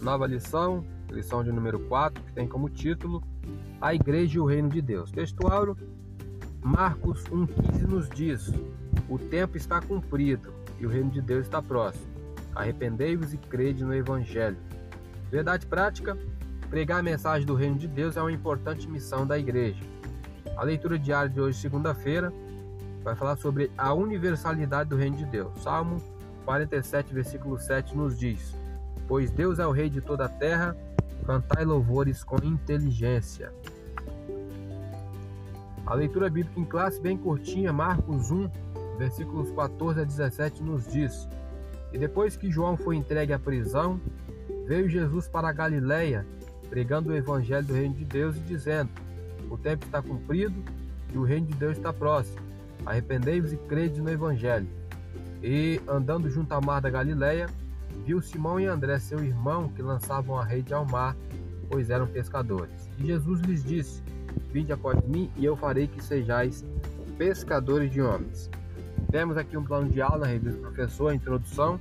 Nova 0.00 0.26
lição, 0.26 0.84
lição 1.10 1.42
de 1.42 1.50
número 1.50 1.80
4, 1.80 2.22
que 2.22 2.32
tem 2.34 2.46
como 2.46 2.68
título 2.68 3.20
A 3.80 3.94
Igreja 3.94 4.36
e 4.36 4.40
o 4.40 4.44
Reino 4.44 4.68
de 4.68 4.80
Deus. 4.80 5.10
Textual, 5.10 5.76
Marcos 6.62 7.24
1,15 7.24 7.80
nos 7.88 8.08
diz: 8.08 8.52
O 9.08 9.18
tempo 9.18 9.56
está 9.56 9.80
cumprido 9.80 10.52
e 10.78 10.86
o 10.86 10.88
reino 10.88 11.10
de 11.10 11.20
Deus 11.20 11.46
está 11.46 11.60
próximo. 11.60 12.13
Arrependei-vos 12.54 13.34
e 13.34 13.36
crede 13.36 13.84
no 13.84 13.94
Evangelho. 13.94 14.56
Verdade 15.30 15.66
prática: 15.66 16.16
pregar 16.70 17.00
a 17.00 17.02
mensagem 17.02 17.46
do 17.46 17.54
reino 17.54 17.76
de 17.76 17.88
Deus 17.88 18.16
é 18.16 18.20
uma 18.20 18.32
importante 18.32 18.88
missão 18.88 19.26
da 19.26 19.38
igreja. 19.38 19.82
A 20.56 20.62
leitura 20.62 20.98
diária 20.98 21.30
de 21.30 21.40
hoje, 21.40 21.58
segunda-feira, 21.58 22.32
vai 23.02 23.14
falar 23.16 23.36
sobre 23.36 23.70
a 23.76 23.92
universalidade 23.92 24.90
do 24.90 24.96
reino 24.96 25.16
de 25.16 25.24
Deus. 25.26 25.62
Salmo 25.62 26.02
47, 26.44 27.12
versículo 27.12 27.58
7 27.58 27.96
nos 27.96 28.18
diz: 28.18 28.54
Pois 29.08 29.30
Deus 29.30 29.58
é 29.58 29.66
o 29.66 29.72
rei 29.72 29.90
de 29.90 30.00
toda 30.00 30.26
a 30.26 30.28
terra 30.28 30.76
Cantai 31.24 31.64
louvores 31.64 32.22
com 32.22 32.36
inteligência. 32.44 33.50
A 35.86 35.94
leitura 35.94 36.28
bíblica 36.28 36.60
em 36.60 36.64
classe 36.64 37.00
bem 37.00 37.16
curtinha, 37.16 37.72
Marcos 37.72 38.30
1, 38.30 38.50
versículos 38.98 39.50
14 39.52 40.00
a 40.00 40.04
17 40.04 40.62
nos 40.62 40.86
diz: 40.86 41.26
E 41.94 41.98
depois 41.98 42.36
que 42.36 42.50
João 42.50 42.76
foi 42.76 42.96
entregue 42.96 43.32
à 43.32 43.38
prisão, 43.38 44.00
veio 44.66 44.88
Jesus 44.88 45.28
para 45.28 45.48
a 45.48 45.52
Galiléia, 45.52 46.26
pregando 46.68 47.10
o 47.10 47.16
evangelho 47.16 47.64
do 47.64 47.72
reino 47.72 47.94
de 47.94 48.04
Deus 48.04 48.36
e 48.36 48.40
dizendo: 48.40 48.90
O 49.48 49.56
tempo 49.56 49.86
está 49.86 50.02
cumprido 50.02 50.60
e 51.14 51.16
o 51.16 51.22
reino 51.22 51.46
de 51.46 51.54
Deus 51.54 51.76
está 51.76 51.92
próximo. 51.92 52.40
Arrependei-vos 52.84 53.52
e 53.52 53.56
crede 53.56 54.02
no 54.02 54.10
evangelho. 54.10 54.66
E 55.40 55.80
andando 55.86 56.28
junto 56.28 56.50
ao 56.50 56.60
mar 56.60 56.80
da 56.80 56.90
Galileia, 56.90 57.48
viu 58.04 58.20
Simão 58.20 58.58
e 58.58 58.66
André, 58.66 58.98
seu 58.98 59.20
irmão, 59.20 59.68
que 59.68 59.80
lançavam 59.80 60.36
a 60.36 60.44
rede 60.44 60.74
ao 60.74 60.84
mar, 60.84 61.16
pois 61.70 61.90
eram 61.90 62.08
pescadores. 62.08 62.90
E 62.98 63.06
Jesus 63.06 63.40
lhes 63.42 63.62
disse: 63.62 64.02
Vinde 64.52 64.72
após 64.72 65.00
mim, 65.06 65.30
e 65.36 65.44
eu 65.44 65.54
farei 65.54 65.86
que 65.86 66.02
sejais 66.02 66.64
pescadores 67.16 67.92
de 67.92 68.02
homens. 68.02 68.50
Temos 69.14 69.36
aqui 69.36 69.56
um 69.56 69.62
plano 69.62 69.88
de 69.88 70.02
aula 70.02 70.18
na 70.18 70.26
revista 70.26 70.60
Professor, 70.60 71.06
a 71.06 71.14
introdução. 71.14 71.78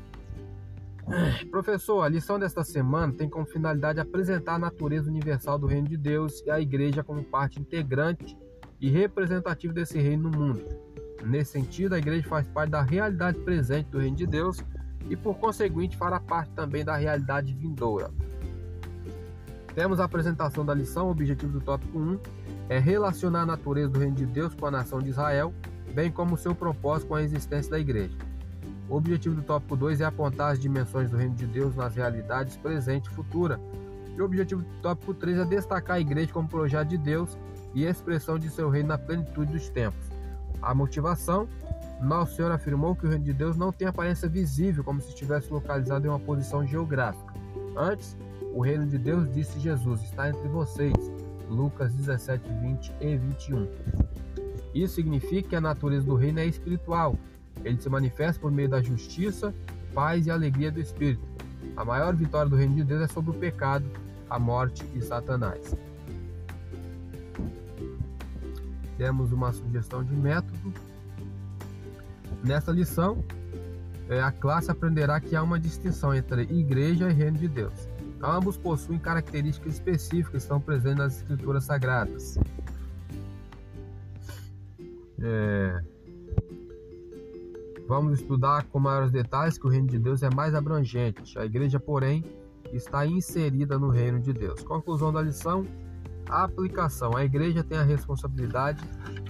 Professor, 1.50 2.04
a 2.04 2.08
lição 2.08 2.38
desta 2.38 2.64
semana 2.64 3.12
tem 3.12 3.28
como 3.28 3.44
finalidade 3.44 4.00
apresentar 4.00 4.54
a 4.54 4.60
natureza 4.60 5.10
universal 5.10 5.58
do 5.58 5.66
reino 5.66 5.88
de 5.88 5.98
Deus 5.98 6.44
e 6.46 6.52
a 6.52 6.60
igreja 6.60 7.04
como 7.04 7.24
parte 7.24 7.60
integrante 7.60 8.38
e 8.80 8.88
representativa 8.88 9.74
desse 9.74 10.00
reino 10.00 10.30
no 10.30 10.38
mundo. 10.38 10.64
Nesse 11.26 11.54
sentido, 11.54 11.96
a 11.96 11.98
igreja 11.98 12.30
faz 12.30 12.46
parte 12.46 12.70
da 12.70 12.84
realidade 12.84 13.40
presente 13.40 13.90
do 13.90 13.98
reino 13.98 14.16
de 14.16 14.28
Deus 14.28 14.60
e, 15.10 15.16
por 15.16 15.36
conseguinte, 15.40 15.98
fará 15.98 16.20
parte 16.20 16.52
também 16.52 16.86
da 16.86 16.96
realidade 16.96 17.52
vindoura. 17.52 18.12
Temos 19.74 20.00
a 20.00 20.04
apresentação 20.04 20.64
da 20.64 20.76
lição, 20.76 21.08
o 21.08 21.10
objetivo 21.10 21.54
do 21.54 21.62
tópico 21.66 21.98
1 21.98 22.20
é 22.70 22.78
relacionar 22.78 23.42
a 23.42 23.46
natureza 23.48 23.90
do 23.90 23.98
reino 23.98 24.18
de 24.18 24.28
Deus 24.28 24.54
com 24.54 24.68
a 24.68 24.72
nação 24.72 25.00
de 25.00 25.10
Israel, 25.10 25.52
bem 25.94 26.12
como 26.12 26.36
o 26.36 26.38
seu 26.38 26.56
propósito 26.56 27.08
com 27.08 27.16
a 27.16 27.24
existência 27.24 27.72
da 27.72 27.80
igreja. 27.80 28.18
O 28.90 28.96
objetivo 28.96 29.36
do 29.36 29.42
tópico 29.42 29.76
2 29.76 30.02
é 30.02 30.06
apontar 30.06 30.52
as 30.52 30.60
dimensões 30.60 31.10
do 31.10 31.18
reino 31.18 31.36
de 31.36 31.46
Deus 31.46 31.76
nas 31.76 31.96
realidades 31.96 32.58
presente 32.58 33.08
e 33.08 33.10
futura. 33.10 33.60
E 34.16 34.22
o 34.22 34.26
objetivo 34.26 34.62
do 34.62 34.82
tópico 34.82 35.14
3 35.14 35.40
é 35.40 35.46
destacar 35.46 35.96
a 35.96 36.00
igreja 36.00 36.32
como 36.32 36.48
projeto 36.48 36.90
de 36.90 36.98
Deus 36.98 37.38
e 37.74 37.86
expressão 37.86 38.38
de 38.38 38.50
seu 38.50 38.70
reino 38.70 38.90
na 38.90 38.98
plenitude 38.98 39.52
dos 39.52 39.70
tempos. 39.70 40.12
A 40.62 40.74
motivação: 40.74 41.48
Nosso 42.02 42.36
Senhor 42.36 42.52
afirmou 42.52 42.96
que 42.96 43.06
o 43.06 43.10
reino 43.10 43.24
de 43.24 43.34
Deus 43.34 43.58
não 43.58 43.72
tem 43.72 43.88
aparência 43.88 44.28
visível, 44.28 44.84
como 44.84 45.02
se 45.02 45.10
estivesse 45.10 45.52
localizado 45.52 46.06
em 46.06 46.10
uma 46.10 46.20
posição 46.20 46.66
geográfica. 46.66 47.34
Antes, 47.76 48.16
o 48.54 48.62
reino 48.62 48.86
de 48.86 48.98
Deus, 48.98 49.34
disse 49.34 49.60
Jesus, 49.60 50.04
está 50.04 50.30
entre 50.30 50.48
vocês. 50.48 50.94
Lucas 51.50 51.94
17, 51.94 52.44
20 52.62 52.94
e 53.02 53.18
21. 53.18 53.68
Isso 54.74 54.96
significa 54.96 55.50
que 55.50 55.56
a 55.56 55.62
natureza 55.62 56.06
do 56.06 56.16
reino 56.16 56.40
é 56.40 56.46
espiritual. 56.46 57.18
Ele 57.64 57.80
se 57.80 57.90
manifesta 57.90 58.42
por 58.42 58.52
meio 58.52 58.70
da 58.70 58.82
justiça, 58.82 59.54
paz 59.94 60.26
e 60.26 60.32
alegria 60.32 60.72
do 60.72 60.80
Espírito. 60.80 61.22
A 61.76 61.86
maior 61.86 62.16
vitória 62.16 62.50
do 62.50 62.56
reino 62.56 62.76
de 62.76 62.84
Deus 62.84 63.02
é 63.02 63.08
sobre 63.08 63.32
o 63.32 63.34
pecado, 63.34 63.86
a 64.30 64.40
morte 64.40 64.84
e 64.96 65.02
Satanás. 65.02 65.76
Temos 68.98 69.32
uma 69.32 69.52
sugestão 69.52 70.04
de 70.04 70.14
método. 70.14 70.74
Nessa 72.44 72.72
lição, 72.72 73.24
é, 74.10 74.22
a 74.22 74.32
classe 74.32 74.70
aprenderá 74.70 75.20
que 75.20 75.36
há 75.36 75.42
uma 75.42 75.60
distinção 75.60 76.14
entre 76.14 76.44
igreja 76.44 77.10
e 77.10 77.14
reino 77.14 77.38
de 77.38 77.48
Deus. 77.48 77.88
Ambos 78.22 78.58
possuem 78.58 79.00
características 79.00 79.74
específicas 79.74 80.30
que 80.32 80.38
estão 80.38 80.60
presentes 80.60 80.98
nas 80.98 81.18
escrituras 81.18 81.64
sagradas. 81.64 82.38
É... 85.24 85.82
Vamos 87.88 88.20
estudar 88.20 88.64
com 88.66 88.80
maiores 88.80 89.12
detalhes 89.12 89.58
que 89.58 89.66
o 89.68 89.70
reino 89.70 89.88
de 89.88 90.00
Deus 90.00 90.24
é 90.24 90.30
mais 90.30 90.56
abrangente. 90.56 91.38
A 91.38 91.46
igreja, 91.46 91.80
porém, 91.80 92.24
está 92.72 93.06
inserida 93.06 93.78
no 93.78 93.90
reino 93.90 94.20
de 94.20 94.34
Deus. 94.34 94.64
Conclusão 94.64 95.12
da 95.12 95.22
lição: 95.22 95.66
a 96.30 96.44
aplicação. 96.44 97.16
A 97.16 97.24
igreja 97.24 97.64
tem 97.64 97.78
a 97.78 97.84
responsabilidade 97.84 98.84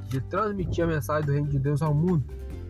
de 0.08 0.22
transmitir 0.22 0.84
a 0.84 0.88
mensagem 0.88 1.26
do 1.26 1.32
reino 1.32 1.48
de 1.48 1.60
Deus 1.60 1.82
ao 1.82 1.94
mundo. 1.94 2.24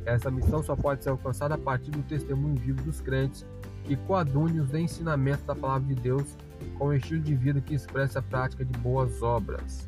Essa 0.06 0.30
missão 0.30 0.62
só 0.62 0.76
pode 0.76 1.04
ser 1.04 1.10
alcançada 1.10 1.56
a 1.56 1.58
partir 1.58 1.92
do 1.92 2.04
testemunho 2.04 2.56
vivo 2.56 2.82
dos 2.84 3.00
crentes 3.00 3.46
que 3.84 3.96
coadune 3.96 4.60
os 4.60 4.74
ensinamentos 4.74 5.46
da 5.46 5.56
palavra 5.56 5.88
de 5.88 5.96
Deus 5.96 6.38
com 6.78 6.88
um 6.88 6.94
estilo 6.94 7.22
de 7.22 7.36
vida 7.36 7.60
que 7.62 7.76
expresse 7.76 8.18
a 8.18 8.22
prática 8.22 8.64
de 8.64 8.78
boas 8.80 9.22
obras. 9.22 9.88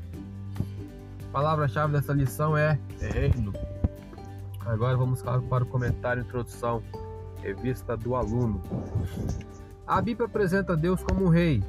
Palavra-chave 1.35 1.91
dessa 1.91 2.13
lição 2.13 2.55
é 2.55 2.79
reino. 2.97 3.51
Agora 4.61 4.95
vamos 4.95 5.21
para 5.21 5.65
o 5.65 5.65
comentário 5.65 6.23
introdução, 6.23 6.81
revista 7.41 7.97
do 7.97 8.15
aluno. 8.15 8.61
A 9.85 10.01
Bíblia 10.01 10.27
apresenta 10.27 10.77
Deus 10.77 11.03
como 11.03 11.25
um 11.25 11.27
rei. 11.27 11.61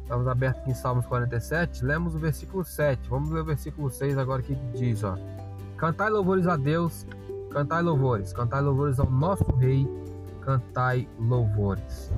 Estamos 0.00 0.26
abertos 0.26 0.62
aqui 0.62 0.70
em 0.70 0.74
Salmos 0.74 1.04
47, 1.04 1.84
lemos 1.84 2.14
o 2.14 2.18
versículo 2.18 2.64
7. 2.64 3.10
Vamos 3.10 3.28
ler 3.28 3.42
o 3.42 3.44
versículo 3.44 3.90
6 3.90 4.16
agora 4.16 4.40
que 4.40 4.54
diz, 4.74 5.04
ó: 5.04 5.18
Cantai 5.76 6.08
louvores 6.08 6.46
a 6.46 6.56
Deus, 6.56 7.06
cantai 7.50 7.82
louvores, 7.82 8.32
cantai 8.32 8.62
louvores 8.62 8.98
ao 8.98 9.10
nosso 9.10 9.44
rei 9.56 9.86
cantai 10.40 11.06
louvores. 11.18 12.10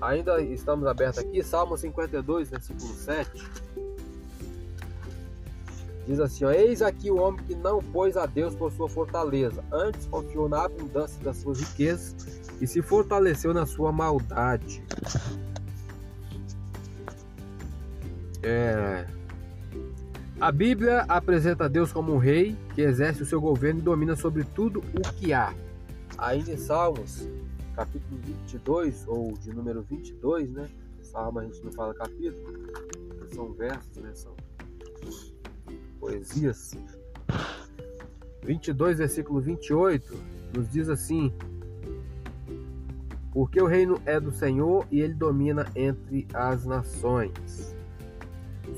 Ainda 0.00 0.40
estamos 0.40 0.88
abertos 0.88 1.20
aqui, 1.20 1.40
Salmo 1.44 1.78
52, 1.78 2.50
versículo 2.50 2.92
7. 2.92 3.67
Diz 6.08 6.20
assim: 6.20 6.46
ó, 6.46 6.50
Eis 6.50 6.80
aqui 6.80 7.10
o 7.10 7.16
homem 7.16 7.44
que 7.44 7.54
não 7.54 7.82
pôs 7.82 8.16
a 8.16 8.24
Deus 8.24 8.54
por 8.54 8.72
sua 8.72 8.88
fortaleza, 8.88 9.62
antes 9.70 10.06
confiou 10.06 10.48
na 10.48 10.64
abundância 10.64 11.22
das 11.22 11.36
suas 11.36 11.60
riquezas 11.60 12.16
e 12.62 12.66
se 12.66 12.80
fortaleceu 12.80 13.52
na 13.52 13.66
sua 13.66 13.92
maldade. 13.92 14.82
É... 18.42 19.06
A 20.40 20.50
Bíblia 20.50 21.04
apresenta 21.08 21.68
Deus 21.68 21.92
como 21.92 22.14
um 22.14 22.18
rei 22.18 22.56
que 22.74 22.80
exerce 22.80 23.22
o 23.22 23.26
seu 23.26 23.38
governo 23.38 23.80
e 23.80 23.82
domina 23.82 24.16
sobre 24.16 24.44
tudo 24.44 24.78
o 24.78 25.14
que 25.16 25.34
há. 25.34 25.52
Ainda 26.16 26.52
em 26.52 26.56
Salmos, 26.56 27.28
capítulo 27.76 28.18
22, 28.46 29.04
ou 29.06 29.34
de 29.34 29.52
número 29.52 29.82
22, 29.82 30.52
né? 30.52 30.70
Salmo 31.02 31.40
a 31.40 31.44
gente 31.44 31.62
não 31.62 31.72
fala 31.72 31.92
capítulo, 31.92 32.72
são 33.34 33.52
versos, 33.52 33.96
né? 33.96 34.10
São 34.14 34.32
poesias. 36.08 36.74
22, 38.42 38.98
versículo 38.98 39.40
28, 39.40 40.16
nos 40.54 40.70
diz 40.70 40.88
assim: 40.88 41.32
Porque 43.32 43.60
o 43.60 43.66
reino 43.66 44.00
é 44.06 44.18
do 44.18 44.32
Senhor 44.32 44.86
e 44.90 45.00
ele 45.00 45.14
domina 45.14 45.66
entre 45.76 46.26
as 46.32 46.64
nações. 46.64 47.76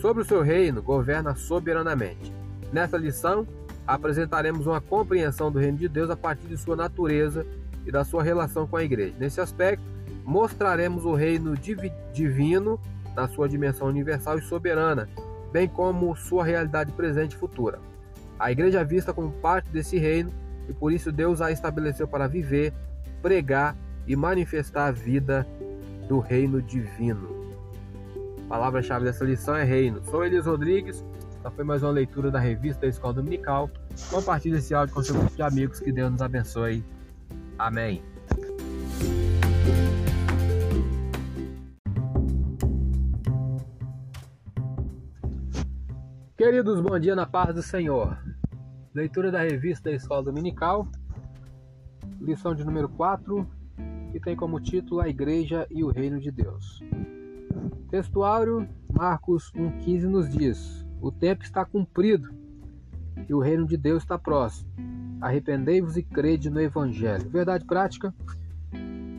Sobre 0.00 0.22
o 0.22 0.26
seu 0.26 0.42
reino, 0.42 0.82
governa 0.82 1.36
soberanamente. 1.36 2.32
Nessa 2.72 2.96
lição, 2.96 3.46
apresentaremos 3.86 4.66
uma 4.66 4.80
compreensão 4.80 5.52
do 5.52 5.58
reino 5.58 5.78
de 5.78 5.88
Deus 5.88 6.10
a 6.10 6.16
partir 6.16 6.46
de 6.46 6.56
sua 6.56 6.74
natureza 6.74 7.46
e 7.86 7.92
da 7.92 8.04
sua 8.04 8.22
relação 8.22 8.66
com 8.66 8.76
a 8.76 8.84
igreja. 8.84 9.14
Nesse 9.18 9.40
aspecto, 9.40 9.84
mostraremos 10.24 11.04
o 11.04 11.14
reino 11.14 11.54
divino 12.12 12.80
na 13.14 13.28
sua 13.28 13.48
dimensão 13.48 13.88
universal 13.88 14.38
e 14.38 14.42
soberana, 14.42 15.08
bem 15.52 15.68
como 15.68 16.14
sua 16.16 16.44
realidade 16.44 16.92
presente 16.92 17.32
e 17.32 17.38
futura. 17.38 17.78
A 18.38 18.50
igreja 18.50 18.80
é 18.80 18.84
vista 18.84 19.12
como 19.12 19.30
parte 19.32 19.68
desse 19.70 19.98
reino 19.98 20.32
e 20.68 20.72
por 20.72 20.92
isso 20.92 21.12
Deus 21.12 21.40
a 21.40 21.50
estabeleceu 21.50 22.08
para 22.08 22.26
viver, 22.26 22.72
pregar 23.20 23.76
e 24.06 24.16
manifestar 24.16 24.86
a 24.86 24.92
vida 24.92 25.46
do 26.08 26.18
reino 26.20 26.62
divino. 26.62 27.28
A 28.44 28.48
palavra-chave 28.48 29.04
dessa 29.04 29.24
lição 29.24 29.54
é 29.54 29.64
reino. 29.64 30.02
Sou 30.04 30.24
Elias 30.24 30.46
Rodrigues 30.46 31.04
essa 31.40 31.50
foi 31.50 31.64
mais 31.64 31.82
uma 31.82 31.90
leitura 31.90 32.30
da 32.30 32.38
revista 32.38 32.82
da 32.82 32.88
Escola 32.88 33.14
Dominical. 33.14 33.70
Compartilhe 34.10 34.58
esse 34.58 34.74
áudio 34.74 34.94
com 34.94 35.02
seu 35.02 35.14
grupo 35.14 35.34
de 35.34 35.42
amigos. 35.42 35.80
Que 35.80 35.90
Deus 35.90 36.12
nos 36.12 36.20
abençoe. 36.20 36.84
Amém. 37.58 38.02
Queridos, 46.40 46.80
bom 46.80 46.98
dia 46.98 47.14
na 47.14 47.26
paz 47.26 47.54
do 47.54 47.62
Senhor. 47.62 48.16
Leitura 48.94 49.30
da 49.30 49.42
revista 49.42 49.90
da 49.90 49.96
Escola 49.96 50.22
Dominical, 50.22 50.88
lição 52.18 52.54
de 52.54 52.64
número 52.64 52.88
4, 52.88 53.46
que 54.10 54.18
tem 54.18 54.34
como 54.34 54.58
título 54.58 55.02
A 55.02 55.08
Igreja 55.10 55.66
e 55.70 55.84
o 55.84 55.90
Reino 55.90 56.18
de 56.18 56.30
Deus. 56.30 56.82
Textuário 57.90 58.66
Marcos 58.90 59.52
1,15 59.52 60.04
nos 60.04 60.30
diz: 60.30 60.86
o 60.98 61.12
tempo 61.12 61.44
está 61.44 61.62
cumprido 61.62 62.30
e 63.28 63.34
o 63.34 63.38
reino 63.38 63.66
de 63.66 63.76
Deus 63.76 64.02
está 64.02 64.18
próximo. 64.18 64.70
Arrependei-vos 65.20 65.98
e 65.98 66.02
crede 66.02 66.48
no 66.48 66.58
Evangelho. 66.58 67.28
Verdade 67.28 67.66
prática: 67.66 68.14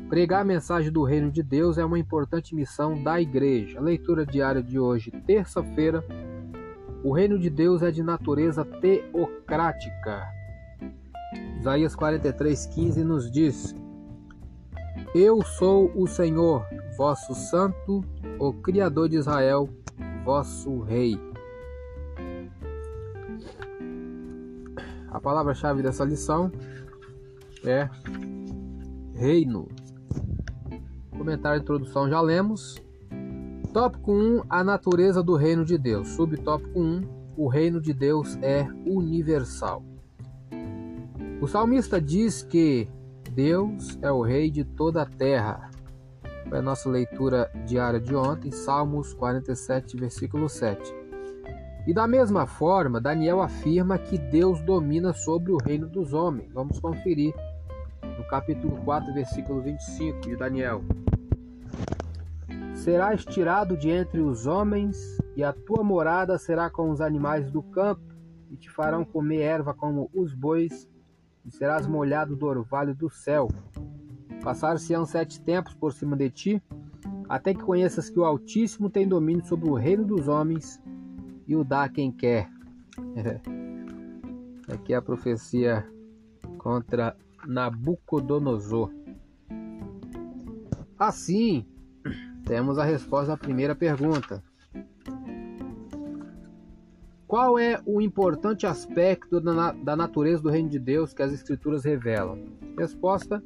pregar 0.10 0.42
a 0.42 0.46
mensagem 0.46 0.92
do 0.92 1.04
reino 1.04 1.32
de 1.32 1.44
Deus 1.44 1.78
é 1.78 1.86
uma 1.86 2.00
importante 2.00 2.56
missão 2.56 3.04
da 3.04 3.22
igreja. 3.22 3.78
A 3.78 3.84
leitura 3.84 4.26
diária 4.26 4.64
de 4.64 4.80
hoje, 4.80 5.12
terça-feira. 5.28 6.04
O 7.04 7.12
reino 7.14 7.40
de 7.40 7.50
Deus 7.50 7.82
é 7.82 7.90
de 7.90 8.04
natureza 8.04 8.64
teocrática. 8.64 10.28
Isaías 11.60 11.96
43,15 11.96 12.98
nos 13.04 13.32
diz: 13.32 13.76
Eu 15.16 15.42
sou 15.42 15.92
o 15.96 16.08
Senhor, 16.08 16.64
vosso 16.96 17.34
Santo, 17.34 18.04
o 18.38 18.54
Criador 18.54 19.10
de 19.10 19.18
Israel, 19.18 19.68
vosso 20.24 20.82
Rei. 20.82 21.20
A 25.10 25.20
palavra-chave 25.20 25.82
dessa 25.82 26.06
lição 26.06 26.52
é 27.66 27.90
reino. 29.16 29.68
Comentário 31.10 31.60
de 31.60 31.64
introdução 31.64 32.08
já 32.10 32.22
lemos. 32.22 32.82
Tópico 33.74 34.12
1: 34.12 34.44
A 34.50 34.66
natureza 34.66 35.24
do 35.24 35.38
reino 35.38 35.64
de 35.64 35.78
Deus. 35.78 36.10
Subtópico 36.10 36.78
1: 36.78 37.02
O 37.38 37.48
reino 37.48 37.80
de 37.80 37.94
Deus 37.94 38.38
é 38.42 38.68
universal. 38.86 39.82
O 41.40 41.48
salmista 41.48 42.02
diz 42.02 42.44
que 42.44 42.90
Deus 43.32 43.98
é 44.02 44.12
o 44.12 44.22
rei 44.22 44.52
de 44.52 44.66
toda 44.66 45.04
a 45.04 45.06
terra. 45.06 45.72
Foi 46.50 46.60
a 46.60 46.62
nossa 46.62 46.90
leitura 46.90 47.50
diária 47.66 48.00
de 48.00 48.14
ontem, 48.14 48.52
Salmos 48.52 49.14
47, 49.14 49.96
versículo 49.96 50.50
7. 50.50 50.94
E 51.88 51.94
da 51.94 52.06
mesma 52.06 52.46
forma, 52.46 53.00
Daniel 53.00 53.42
afirma 53.42 53.98
que 53.98 54.18
Deus 54.18 54.62
domina 54.64 55.14
sobre 55.14 55.54
o 55.54 55.58
reino 55.58 55.88
dos 55.88 56.14
homens. 56.14 56.52
Vamos 56.52 56.78
conferir 56.78 57.34
no 58.18 58.28
capítulo 58.28 58.76
4, 58.84 59.14
versículo 59.14 59.62
25 59.62 60.20
de 60.20 60.36
Daniel. 60.36 60.84
Serás 62.82 63.24
tirado 63.24 63.78
de 63.78 63.92
entre 63.92 64.22
os 64.22 64.48
homens, 64.48 64.98
e 65.36 65.44
a 65.44 65.54
tua 65.54 65.84
morada 65.84 66.40
será 66.40 66.68
com 66.68 66.90
os 66.90 67.00
animais 67.00 67.52
do 67.52 67.62
campo, 67.62 68.02
e 68.50 68.58
te 68.58 68.72
farão 68.72 69.06
comer 69.06 69.42
erva 69.42 69.72
como 69.72 70.10
os 70.12 70.34
bois, 70.34 70.90
e 71.46 71.52
serás 71.52 71.86
molhado 71.86 72.36
do 72.36 72.48
orvalho 72.48 72.96
do 72.96 73.08
céu. 73.08 73.50
Passar-se-ão 74.44 75.06
sete 75.06 75.40
tempos 75.40 75.76
por 75.76 75.94
cima 75.94 76.18
de 76.18 76.32
ti, 76.32 76.64
até 77.30 77.54
que 77.54 77.62
conheças 77.62 78.10
que 78.10 78.20
o 78.20 78.26
Altíssimo 78.26 78.90
tem 78.90 79.08
domínio 79.08 79.46
sobre 79.46 79.70
o 79.70 79.76
reino 79.76 80.04
dos 80.04 80.28
homens 80.28 80.82
e 81.48 81.56
o 81.56 81.64
dá 81.64 81.84
a 81.84 81.90
quem 81.90 82.12
quer. 82.12 82.50
Aqui 84.68 84.92
é 84.92 84.96
a 84.96 85.02
profecia 85.04 85.88
contra 86.58 87.16
Nabucodonosor. 87.46 88.92
Assim, 90.98 91.64
temos 92.52 92.78
a 92.78 92.84
resposta 92.84 93.32
à 93.32 93.38
primeira 93.38 93.74
pergunta. 93.74 94.44
Qual 97.26 97.58
é 97.58 97.80
o 97.86 98.02
importante 98.02 98.68
aspecto 98.68 99.40
da 99.40 99.96
natureza 99.96 100.44
do 100.44 100.50
reino 100.50 100.68
de 100.68 100.78
Deus 100.78 101.14
que 101.14 101.24
as 101.24 101.32
Escrituras 101.32 101.86
revelam? 101.86 102.44
Resposta: 102.78 103.42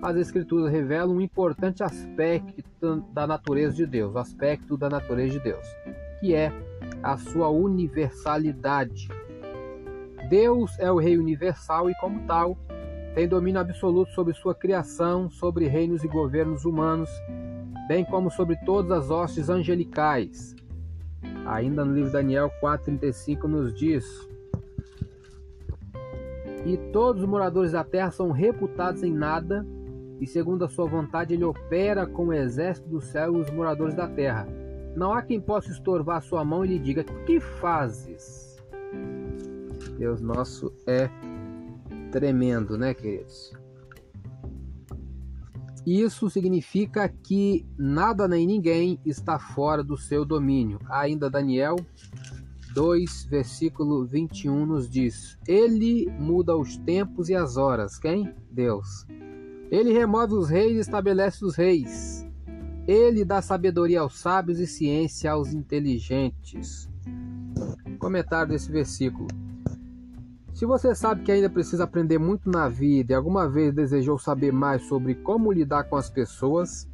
as 0.00 0.16
Escrituras 0.16 0.70
revelam 0.70 1.16
um 1.16 1.20
importante 1.20 1.82
aspecto 1.82 3.04
da 3.12 3.26
natureza 3.26 3.74
de 3.74 3.84
Deus, 3.84 4.14
o 4.14 4.18
aspecto 4.18 4.76
da 4.76 4.88
natureza 4.88 5.32
de 5.32 5.40
Deus, 5.40 5.66
que 6.20 6.32
é 6.32 6.52
a 7.02 7.16
sua 7.16 7.48
universalidade. 7.48 9.08
Deus 10.28 10.78
é 10.78 10.92
o 10.92 10.98
Rei 10.98 11.18
universal 11.18 11.90
e, 11.90 11.96
como 11.96 12.24
tal, 12.28 12.56
tem 13.12 13.26
domínio 13.26 13.60
absoluto 13.60 14.12
sobre 14.12 14.34
sua 14.34 14.54
criação, 14.54 15.28
sobre 15.28 15.66
reinos 15.66 16.04
e 16.04 16.08
governos 16.08 16.64
humanos, 16.64 17.10
bem 17.90 18.04
como 18.04 18.30
sobre 18.30 18.54
todas 18.54 18.92
as 18.92 19.10
hostes 19.10 19.50
angelicais. 19.50 20.54
Ainda 21.44 21.84
no 21.84 21.92
livro 21.92 22.12
Daniel 22.12 22.48
4,35 22.62 23.42
nos 23.48 23.74
diz: 23.74 24.28
E 26.64 26.76
todos 26.92 27.20
os 27.24 27.28
moradores 27.28 27.72
da 27.72 27.82
terra 27.82 28.12
são 28.12 28.30
reputados 28.30 29.02
em 29.02 29.12
nada 29.12 29.66
e 30.20 30.26
segundo 30.26 30.64
a 30.64 30.68
sua 30.68 30.86
vontade 30.86 31.34
ele 31.34 31.42
opera 31.42 32.06
com 32.06 32.26
o 32.26 32.32
exército 32.32 32.88
do 32.88 33.00
céu 33.00 33.34
e 33.34 33.40
os 33.40 33.50
moradores 33.50 33.96
da 33.96 34.06
terra. 34.06 34.46
Não 34.94 35.12
há 35.12 35.20
quem 35.20 35.40
possa 35.40 35.72
estorvar 35.72 36.18
a 36.18 36.20
sua 36.20 36.44
mão 36.44 36.64
e 36.64 36.68
lhe 36.68 36.78
diga: 36.78 37.02
Que 37.02 37.40
fazes? 37.40 38.56
Deus 39.98 40.20
nosso 40.20 40.72
é 40.86 41.10
tremendo, 42.12 42.78
né, 42.78 42.94
queridos? 42.94 43.59
Isso 45.90 46.30
significa 46.30 47.08
que 47.08 47.66
nada 47.76 48.28
nem 48.28 48.46
ninguém 48.46 49.00
está 49.04 49.40
fora 49.40 49.82
do 49.82 49.96
seu 49.96 50.24
domínio. 50.24 50.78
Ainda 50.88 51.28
Daniel 51.28 51.74
2, 52.72 53.24
versículo 53.24 54.06
21 54.06 54.66
nos 54.66 54.88
diz: 54.88 55.36
Ele 55.48 56.08
muda 56.16 56.56
os 56.56 56.76
tempos 56.76 57.28
e 57.28 57.34
as 57.34 57.56
horas. 57.56 57.98
Quem? 57.98 58.32
Deus. 58.52 59.04
Ele 59.68 59.92
remove 59.92 60.34
os 60.34 60.48
reis 60.48 60.76
e 60.76 60.78
estabelece 60.78 61.44
os 61.44 61.56
reis. 61.56 62.24
Ele 62.86 63.24
dá 63.24 63.42
sabedoria 63.42 64.02
aos 64.02 64.16
sábios 64.16 64.60
e 64.60 64.68
ciência 64.68 65.32
aos 65.32 65.52
inteligentes. 65.52 66.88
Comentário 67.98 68.52
desse 68.52 68.70
versículo. 68.70 69.26
Se 70.60 70.66
você 70.66 70.94
sabe 70.94 71.22
que 71.22 71.32
ainda 71.32 71.48
precisa 71.48 71.84
aprender 71.84 72.18
muito 72.18 72.50
na 72.50 72.68
vida 72.68 73.14
e 73.14 73.16
alguma 73.16 73.48
vez 73.48 73.72
desejou 73.72 74.18
saber 74.18 74.52
mais 74.52 74.82
sobre 74.82 75.14
como 75.14 75.50
lidar 75.50 75.84
com 75.84 75.96
as 75.96 76.10
pessoas, 76.10 76.86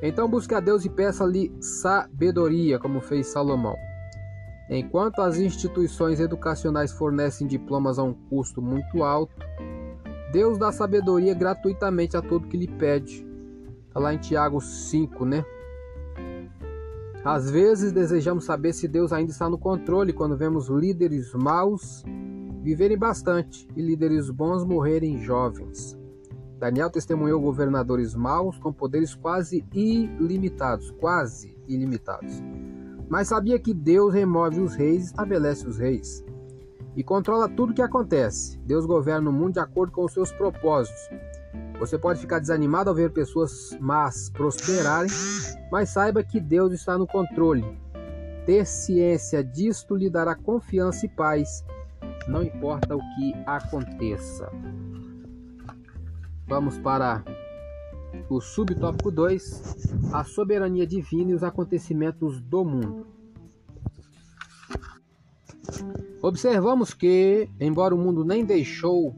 então 0.00 0.26
busque 0.26 0.54
a 0.54 0.60
Deus 0.60 0.86
e 0.86 0.88
peça-lhe 0.88 1.54
sabedoria, 1.60 2.78
como 2.78 3.02
fez 3.02 3.26
Salomão. 3.26 3.76
Enquanto 4.70 5.20
as 5.20 5.36
instituições 5.36 6.20
educacionais 6.20 6.90
fornecem 6.90 7.46
diplomas 7.46 7.98
a 7.98 8.02
um 8.02 8.14
custo 8.14 8.62
muito 8.62 9.02
alto, 9.02 9.36
Deus 10.32 10.56
dá 10.56 10.72
sabedoria 10.72 11.34
gratuitamente 11.34 12.16
a 12.16 12.22
todo 12.22 12.48
que 12.48 12.56
lhe 12.56 12.66
pede. 12.66 13.28
Está 13.88 14.00
lá 14.00 14.14
em 14.14 14.18
Tiago 14.18 14.58
5, 14.58 15.26
né? 15.26 15.44
Às 17.22 17.50
vezes 17.50 17.92
desejamos 17.92 18.46
saber 18.46 18.72
se 18.72 18.88
Deus 18.88 19.12
ainda 19.12 19.32
está 19.32 19.50
no 19.50 19.58
controle 19.58 20.14
quando 20.14 20.34
vemos 20.34 20.70
líderes 20.70 21.34
maus 21.34 22.02
viverem 22.62 22.96
bastante 22.96 23.68
e 23.76 23.82
líderes 23.82 24.30
bons 24.30 24.64
morrerem 24.64 25.18
jovens. 25.18 25.98
Daniel 26.58 26.90
testemunhou 26.90 27.40
governadores 27.40 28.14
maus 28.14 28.56
com 28.58 28.72
poderes 28.72 29.14
quase 29.14 29.66
ilimitados, 29.74 30.92
quase 30.92 31.56
ilimitados. 31.66 32.40
Mas 33.08 33.28
sabia 33.28 33.58
que 33.58 33.74
Deus 33.74 34.14
remove 34.14 34.60
os 34.60 34.74
reis 34.74 35.06
estabelece 35.06 35.66
os 35.66 35.76
reis 35.76 36.24
e 36.96 37.02
controla 37.02 37.48
tudo 37.48 37.70
o 37.70 37.74
que 37.74 37.82
acontece. 37.82 38.58
Deus 38.60 38.86
governa 38.86 39.28
o 39.28 39.32
mundo 39.32 39.54
de 39.54 39.60
acordo 39.60 39.92
com 39.92 40.04
os 40.04 40.12
seus 40.12 40.30
propósitos. 40.30 41.10
Você 41.78 41.98
pode 41.98 42.20
ficar 42.20 42.38
desanimado 42.38 42.90
ao 42.90 42.94
ver 42.96 43.10
pessoas 43.10 43.76
más 43.80 44.30
prosperarem, 44.30 45.10
mas 45.70 45.88
saiba 45.88 46.22
que 46.22 46.40
Deus 46.40 46.72
está 46.72 46.96
no 46.96 47.06
controle. 47.06 47.64
Ter 48.46 48.66
ciência 48.66 49.42
disto 49.42 49.96
lhe 49.96 50.08
dará 50.08 50.34
confiança 50.34 51.06
e 51.06 51.08
paz, 51.08 51.64
não 52.28 52.42
importa 52.42 52.96
o 52.96 53.00
que 53.16 53.34
aconteça. 53.46 54.50
Vamos 56.46 56.78
para 56.78 57.24
o 58.28 58.40
subtópico 58.40 59.10
2: 59.10 60.12
a 60.12 60.24
soberania 60.24 60.86
divina 60.86 61.30
e 61.30 61.34
os 61.34 61.42
acontecimentos 61.42 62.40
do 62.40 62.64
mundo. 62.64 63.06
Observamos 66.20 66.94
que, 66.94 67.48
embora 67.58 67.94
o 67.94 67.98
mundo 67.98 68.24
nem 68.24 68.44
deixou, 68.44 69.16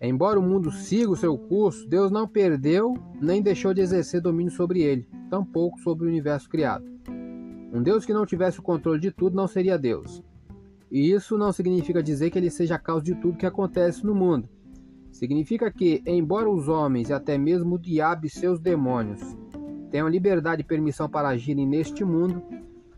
embora 0.00 0.40
o 0.40 0.42
mundo 0.42 0.70
siga 0.70 1.10
o 1.10 1.16
seu 1.16 1.36
curso, 1.36 1.86
Deus 1.86 2.10
não 2.10 2.26
perdeu 2.26 2.94
nem 3.20 3.42
deixou 3.42 3.74
de 3.74 3.80
exercer 3.80 4.20
domínio 4.20 4.52
sobre 4.52 4.82
ele, 4.82 5.08
tampouco 5.28 5.78
sobre 5.80 6.06
o 6.06 6.08
universo 6.08 6.48
criado. 6.48 6.84
Um 7.72 7.82
Deus 7.82 8.06
que 8.06 8.12
não 8.12 8.24
tivesse 8.24 8.60
o 8.60 8.62
controle 8.62 9.00
de 9.00 9.10
tudo 9.10 9.36
não 9.36 9.48
seria 9.48 9.78
Deus. 9.78 10.22
E 10.94 11.10
isso 11.10 11.36
não 11.36 11.50
significa 11.50 12.00
dizer 12.00 12.30
que 12.30 12.38
ele 12.38 12.48
seja 12.48 12.76
a 12.76 12.78
causa 12.78 13.04
de 13.04 13.16
tudo 13.16 13.36
que 13.36 13.44
acontece 13.44 14.06
no 14.06 14.14
mundo. 14.14 14.48
Significa 15.10 15.68
que, 15.68 16.00
embora 16.06 16.48
os 16.48 16.68
homens 16.68 17.08
e 17.08 17.12
até 17.12 17.36
mesmo 17.36 17.74
o 17.74 17.78
diabo 17.80 18.26
e 18.26 18.30
seus 18.30 18.60
demônios 18.60 19.20
tenham 19.90 20.06
liberdade 20.06 20.60
e 20.60 20.64
permissão 20.64 21.08
para 21.08 21.30
agirem 21.30 21.66
neste 21.66 22.04
mundo, 22.04 22.40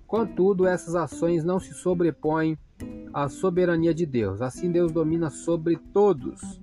contudo, 0.06 0.66
essas 0.66 0.94
ações 0.94 1.42
não 1.42 1.58
se 1.58 1.72
sobrepõem 1.72 2.58
a 3.14 3.30
soberania 3.30 3.94
de 3.94 4.04
Deus. 4.04 4.42
Assim 4.42 4.70
Deus 4.70 4.92
domina 4.92 5.30
sobre 5.30 5.78
todos. 5.90 6.60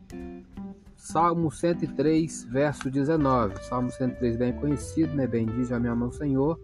Salmo 0.95 1.49
103, 1.49 2.43
verso 2.43 2.91
19. 2.91 3.55
Salmo 3.63 3.89
103 3.89 4.37
bem 4.37 4.53
conhecido, 4.53 5.15
né? 5.15 5.25
Bendize 5.25 5.73
a 5.73 5.79
minha 5.79 5.95
mão, 5.95 6.11
Senhor, 6.11 6.59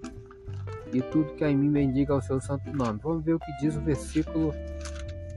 e 0.94 1.02
tudo 1.02 1.34
que 1.34 1.46
em 1.46 1.58
mim 1.58 1.72
bendiga 1.72 2.14
ao 2.14 2.22
seu 2.22 2.40
santo 2.40 2.72
nome. 2.76 3.00
Vamos 3.04 3.24
ver 3.24 3.34
o 3.34 3.40
que 3.40 3.52
diz 3.62 3.76
o 3.76 3.82
versículo 3.82 4.54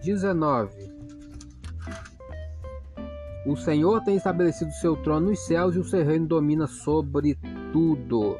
19. 0.03 0.93
O 3.45 3.57
Senhor 3.57 4.01
tem 4.03 4.17
estabelecido 4.17 4.71
seu 4.73 4.97
trono 4.97 5.31
nos 5.31 5.41
céus 5.41 5.75
e 5.75 5.79
o 5.79 5.85
seu 5.85 6.05
reino 6.05 6.27
domina 6.27 6.67
sobre 6.67 7.37
tudo. 7.73 8.37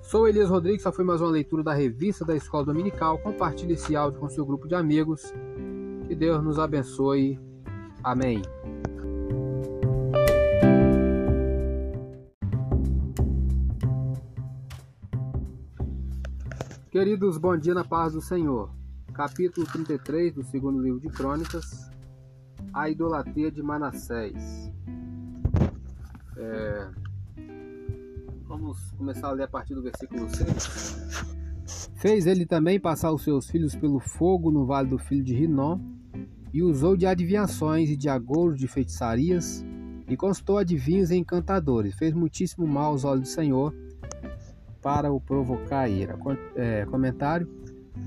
Sou 0.00 0.28
Elias 0.28 0.50
Rodrigues, 0.50 0.80
essa 0.80 0.90
foi 0.90 1.04
mais 1.04 1.20
uma 1.20 1.30
leitura 1.30 1.62
da 1.62 1.72
revista 1.72 2.24
da 2.24 2.34
Escola 2.34 2.64
Dominical. 2.66 3.18
Compartilhe 3.18 3.74
esse 3.74 3.94
áudio 3.94 4.18
com 4.18 4.28
seu 4.28 4.44
grupo 4.44 4.66
de 4.66 4.74
amigos. 4.74 5.32
Que 6.08 6.14
Deus 6.14 6.42
nos 6.42 6.58
abençoe. 6.58 7.38
Amém. 8.02 8.42
Queridos, 16.92 17.38
bom 17.38 17.56
dia 17.56 17.72
na 17.72 17.82
paz 17.82 18.12
do 18.12 18.20
Senhor. 18.20 18.68
Capítulo 19.14 19.66
33 19.66 20.34
do 20.34 20.44
segundo 20.44 20.78
livro 20.78 21.00
de 21.00 21.08
Crônicas. 21.08 21.90
A 22.70 22.90
idolatria 22.90 23.50
de 23.50 23.62
Manassés. 23.62 24.70
É... 26.36 26.90
Vamos 28.46 28.92
começar 28.98 29.28
a 29.28 29.32
ler 29.32 29.44
a 29.44 29.48
partir 29.48 29.74
do 29.74 29.82
versículo 29.82 30.28
6. 30.28 31.24
Fez 31.96 32.26
ele 32.26 32.44
também 32.44 32.78
passar 32.78 33.10
os 33.10 33.24
seus 33.24 33.48
filhos 33.48 33.74
pelo 33.74 33.98
fogo 33.98 34.50
no 34.50 34.66
vale 34.66 34.90
do 34.90 34.98
filho 34.98 35.24
de 35.24 35.32
Rinom, 35.32 35.80
e 36.52 36.62
usou 36.62 36.94
de 36.94 37.06
adivinhações 37.06 37.88
e 37.88 37.96
de 37.96 38.10
agouros 38.10 38.58
de 38.58 38.68
feitiçarias, 38.68 39.64
e 40.06 40.14
constou 40.14 40.58
adivinhos 40.58 41.10
e 41.10 41.16
encantadores. 41.16 41.94
Fez 41.94 42.12
muitíssimo 42.12 42.66
mal 42.66 42.92
aos 42.92 43.02
olhos 43.02 43.22
do 43.22 43.28
Senhor, 43.28 43.74
para 44.82 45.12
o 45.12 45.20
provocar 45.20 45.88
ira. 45.88 46.18
É, 46.56 46.84
comentário: 46.86 47.48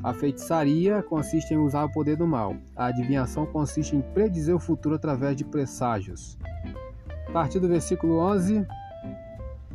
A 0.03 0.13
feitiçaria 0.13 1.01
consiste 1.01 1.53
em 1.53 1.57
usar 1.57 1.85
o 1.85 1.91
poder 1.91 2.17
do 2.17 2.27
mal. 2.27 2.55
A 2.75 2.87
adivinhação 2.87 3.45
consiste 3.45 3.95
em 3.95 4.01
predizer 4.01 4.53
o 4.53 4.59
futuro 4.59 4.95
através 4.95 5.35
de 5.35 5.45
presságios. 5.45 6.37
A 7.27 7.31
partir 7.31 7.59
do 7.59 7.67
versículo 7.67 8.17
11, 8.19 8.65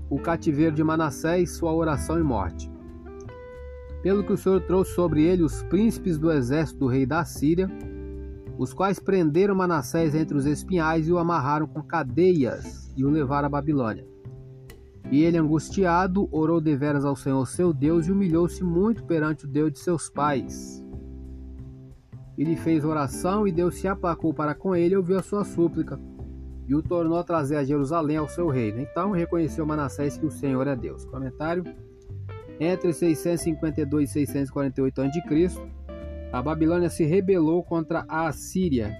o 0.08 0.18
cativeiro 0.18 0.74
de 0.74 0.84
Manassés, 0.84 1.56
sua 1.56 1.72
oração 1.72 2.18
e 2.18 2.22
morte. 2.22 2.70
Pelo 4.02 4.24
que 4.24 4.32
o 4.32 4.36
Senhor 4.36 4.60
trouxe 4.62 4.94
sobre 4.94 5.22
ele 5.24 5.42
os 5.42 5.62
príncipes 5.64 6.18
do 6.18 6.32
exército 6.32 6.80
do 6.80 6.86
rei 6.86 7.04
da 7.04 7.24
Síria, 7.24 7.70
os 8.56 8.72
quais 8.72 8.98
prenderam 8.98 9.54
Manassés 9.54 10.14
entre 10.14 10.36
os 10.36 10.46
espinhais 10.46 11.06
e 11.06 11.12
o 11.12 11.18
amarraram 11.18 11.66
com 11.66 11.82
cadeias 11.82 12.92
e 12.96 13.04
o 13.04 13.10
levaram 13.10 13.46
à 13.46 13.50
Babilônia. 13.50 14.06
E 15.10 15.22
ele, 15.24 15.38
angustiado, 15.38 16.28
orou 16.30 16.60
deveras 16.60 17.04
ao 17.04 17.16
Senhor 17.16 17.44
seu 17.46 17.72
Deus 17.72 18.06
e 18.06 18.12
humilhou-se 18.12 18.62
muito 18.62 19.04
perante 19.04 19.44
o 19.44 19.48
Deus 19.48 19.72
de 19.72 19.78
seus 19.80 20.08
pais. 20.08 20.84
Ele 22.38 22.56
fez 22.56 22.84
oração 22.84 23.46
e 23.46 23.52
Deus 23.52 23.74
se 23.74 23.88
aplacou 23.88 24.32
para 24.32 24.54
com 24.54 24.74
ele 24.74 24.94
e 24.94 24.96
ouviu 24.96 25.18
a 25.18 25.22
sua 25.22 25.44
súplica 25.44 25.98
e 26.70 26.74
o 26.74 26.80
tornou 26.80 27.18
a 27.18 27.24
trazer 27.24 27.56
a 27.56 27.64
Jerusalém 27.64 28.16
ao 28.16 28.28
seu 28.28 28.48
reino. 28.48 28.80
Então 28.80 29.10
reconheceu 29.10 29.66
Manassés 29.66 30.16
que 30.16 30.24
o 30.24 30.30
Senhor 30.30 30.64
é 30.68 30.76
Deus. 30.76 31.04
Comentário: 31.04 31.64
Entre 32.60 32.92
652 32.92 34.14
e 34.14 34.26
648 34.26 35.02
a.C., 35.02 35.70
a 36.32 36.40
Babilônia 36.40 36.88
se 36.88 37.04
rebelou 37.04 37.64
contra 37.64 38.04
a 38.08 38.28
Assíria. 38.28 38.96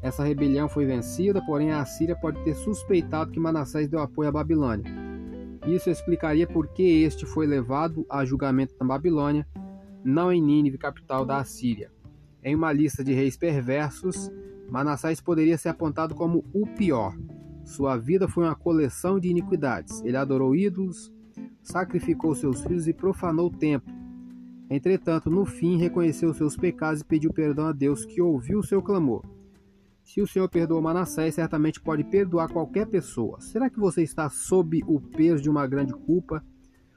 Essa 0.00 0.24
rebelião 0.24 0.70
foi 0.70 0.86
vencida, 0.86 1.44
porém 1.44 1.70
a 1.70 1.82
Assíria 1.82 2.16
pode 2.16 2.42
ter 2.44 2.54
suspeitado 2.54 3.30
que 3.30 3.38
Manassés 3.38 3.88
deu 3.88 4.00
apoio 4.00 4.30
à 4.30 4.32
Babilônia. 4.32 5.01
Isso 5.66 5.90
explicaria 5.90 6.46
por 6.46 6.68
que 6.68 7.02
este 7.02 7.24
foi 7.24 7.46
levado 7.46 8.04
a 8.08 8.24
julgamento 8.24 8.74
na 8.80 8.86
Babilônia, 8.86 9.46
não 10.04 10.32
em 10.32 10.42
Nínive, 10.42 10.76
capital 10.76 11.24
da 11.24 11.38
Assíria. 11.38 11.90
Em 12.42 12.54
uma 12.54 12.72
lista 12.72 13.04
de 13.04 13.12
reis 13.12 13.36
perversos, 13.36 14.30
Manassés 14.68 15.20
poderia 15.20 15.56
ser 15.56 15.68
apontado 15.68 16.14
como 16.14 16.44
o 16.52 16.66
pior. 16.66 17.16
Sua 17.64 17.96
vida 17.96 18.26
foi 18.26 18.44
uma 18.44 18.56
coleção 18.56 19.20
de 19.20 19.28
iniquidades. 19.28 20.02
Ele 20.02 20.16
adorou 20.16 20.56
ídolos, 20.56 21.12
sacrificou 21.62 22.34
seus 22.34 22.62
filhos 22.62 22.88
e 22.88 22.92
profanou 22.92 23.46
o 23.46 23.56
templo. 23.56 23.94
Entretanto, 24.68 25.30
no 25.30 25.44
fim, 25.44 25.76
reconheceu 25.76 26.34
seus 26.34 26.56
pecados 26.56 27.02
e 27.02 27.04
pediu 27.04 27.32
perdão 27.32 27.66
a 27.66 27.72
Deus, 27.72 28.04
que 28.04 28.20
ouviu 28.20 28.62
seu 28.62 28.82
clamor. 28.82 29.22
Se 30.02 30.20
o 30.20 30.26
Senhor 30.26 30.48
perdoou 30.48 30.82
Manassés, 30.82 31.34
certamente 31.34 31.80
pode 31.80 32.04
perdoar 32.04 32.50
qualquer 32.50 32.86
pessoa. 32.86 33.40
Será 33.40 33.70
que 33.70 33.78
você 33.78 34.02
está 34.02 34.28
sob 34.28 34.82
o 34.86 35.00
peso 35.00 35.42
de 35.42 35.48
uma 35.48 35.66
grande 35.66 35.92
culpa? 35.92 36.44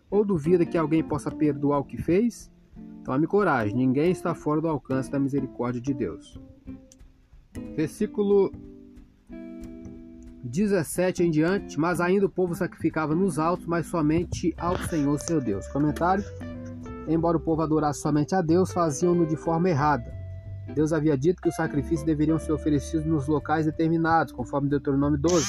Ou 0.10 0.26
duvida 0.26 0.66
que 0.66 0.78
alguém 0.78 1.04
possa 1.04 1.32
perdoar 1.32 1.80
o 1.80 1.86
que 1.86 1.98
fez? 1.98 2.52
Tome 3.04 3.28
coragem, 3.28 3.76
ninguém 3.76 4.12
está 4.12 4.34
fora 4.34 4.60
do 4.60 4.68
alcance 4.68 5.12
da 5.12 5.20
misericórdia 5.20 5.82
de 5.82 5.94
Deus. 5.94 6.40
Versículo 7.76 8.52
17 10.44 11.24
em 11.24 11.32
diante, 11.32 11.80
mas 11.80 12.00
ainda 12.00 12.26
o 12.26 12.30
povo 12.30 12.56
sacrificava 12.56 13.16
nos 13.16 13.40
altos, 13.40 13.66
mas 13.66 13.88
somente 13.88 14.54
ao 14.58 14.78
Senhor 14.78 15.20
seu 15.20 15.42
Deus. 15.42 15.68
Comentário: 15.68 16.24
Embora 17.08 17.38
o 17.38 17.40
povo 17.40 17.62
adorasse 17.62 18.02
somente 18.02 18.34
a 18.36 18.42
Deus, 18.42 18.72
faziam-no 18.72 19.26
de 19.26 19.36
forma 19.36 19.70
errada. 19.70 20.15
Deus 20.74 20.92
havia 20.92 21.18
dito 21.18 21.42
que 21.42 21.50
os 21.50 21.56
sacrifícios 21.56 22.04
deveriam 22.04 22.40
ser 22.40 22.52
oferecidos 22.52 23.06
nos 23.06 23.28
locais 23.28 23.66
determinados, 23.66 24.34
conforme 24.34 24.70
Deuteronômio 24.70 25.20
12. 25.20 25.46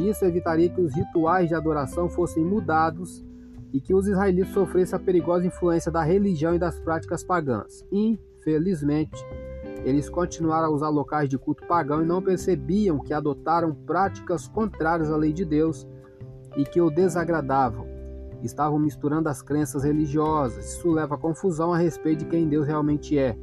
Isso 0.00 0.24
evitaria 0.24 0.68
que 0.68 0.80
os 0.80 0.94
rituais 0.94 1.48
de 1.48 1.54
adoração 1.54 2.08
fossem 2.08 2.44
mudados 2.44 3.24
e 3.72 3.80
que 3.80 3.94
os 3.94 4.06
israelitas 4.06 4.52
sofressem 4.52 4.96
a 4.96 5.02
perigosa 5.02 5.46
influência 5.46 5.90
da 5.90 6.02
religião 6.02 6.54
e 6.54 6.58
das 6.58 6.78
práticas 6.78 7.22
pagãs. 7.22 7.84
Infelizmente, 7.92 9.24
eles 9.84 10.08
continuaram 10.08 10.68
a 10.68 10.70
usar 10.70 10.88
locais 10.88 11.28
de 11.28 11.36
culto 11.36 11.66
pagão 11.66 12.02
e 12.02 12.06
não 12.06 12.22
percebiam 12.22 12.98
que 12.98 13.12
adotaram 13.12 13.74
práticas 13.74 14.48
contrárias 14.48 15.10
à 15.10 15.16
lei 15.16 15.32
de 15.32 15.44
Deus 15.44 15.86
e 16.56 16.64
que 16.64 16.80
o 16.80 16.90
desagradavam. 16.90 17.86
Estavam 18.42 18.78
misturando 18.78 19.28
as 19.28 19.42
crenças 19.42 19.84
religiosas. 19.84 20.74
Isso 20.74 20.90
leva 20.90 21.14
a 21.14 21.18
confusão 21.18 21.72
a 21.72 21.78
respeito 21.78 22.20
de 22.20 22.26
quem 22.26 22.48
Deus 22.48 22.66
realmente 22.66 23.18
é. 23.18 23.36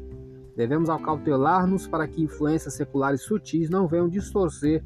Devemos 0.61 0.91
acautelar-nos 0.91 1.87
para 1.87 2.07
que 2.07 2.21
influências 2.21 2.75
seculares 2.75 3.23
sutis 3.23 3.67
não 3.67 3.87
venham 3.87 4.07
distorcer 4.07 4.83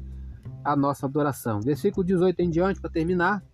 a 0.64 0.74
nossa 0.74 1.04
adoração. 1.04 1.60
Versículo 1.60 2.02
18 2.02 2.40
em 2.40 2.48
diante, 2.48 2.80
para 2.80 2.88
terminar. 2.88 3.44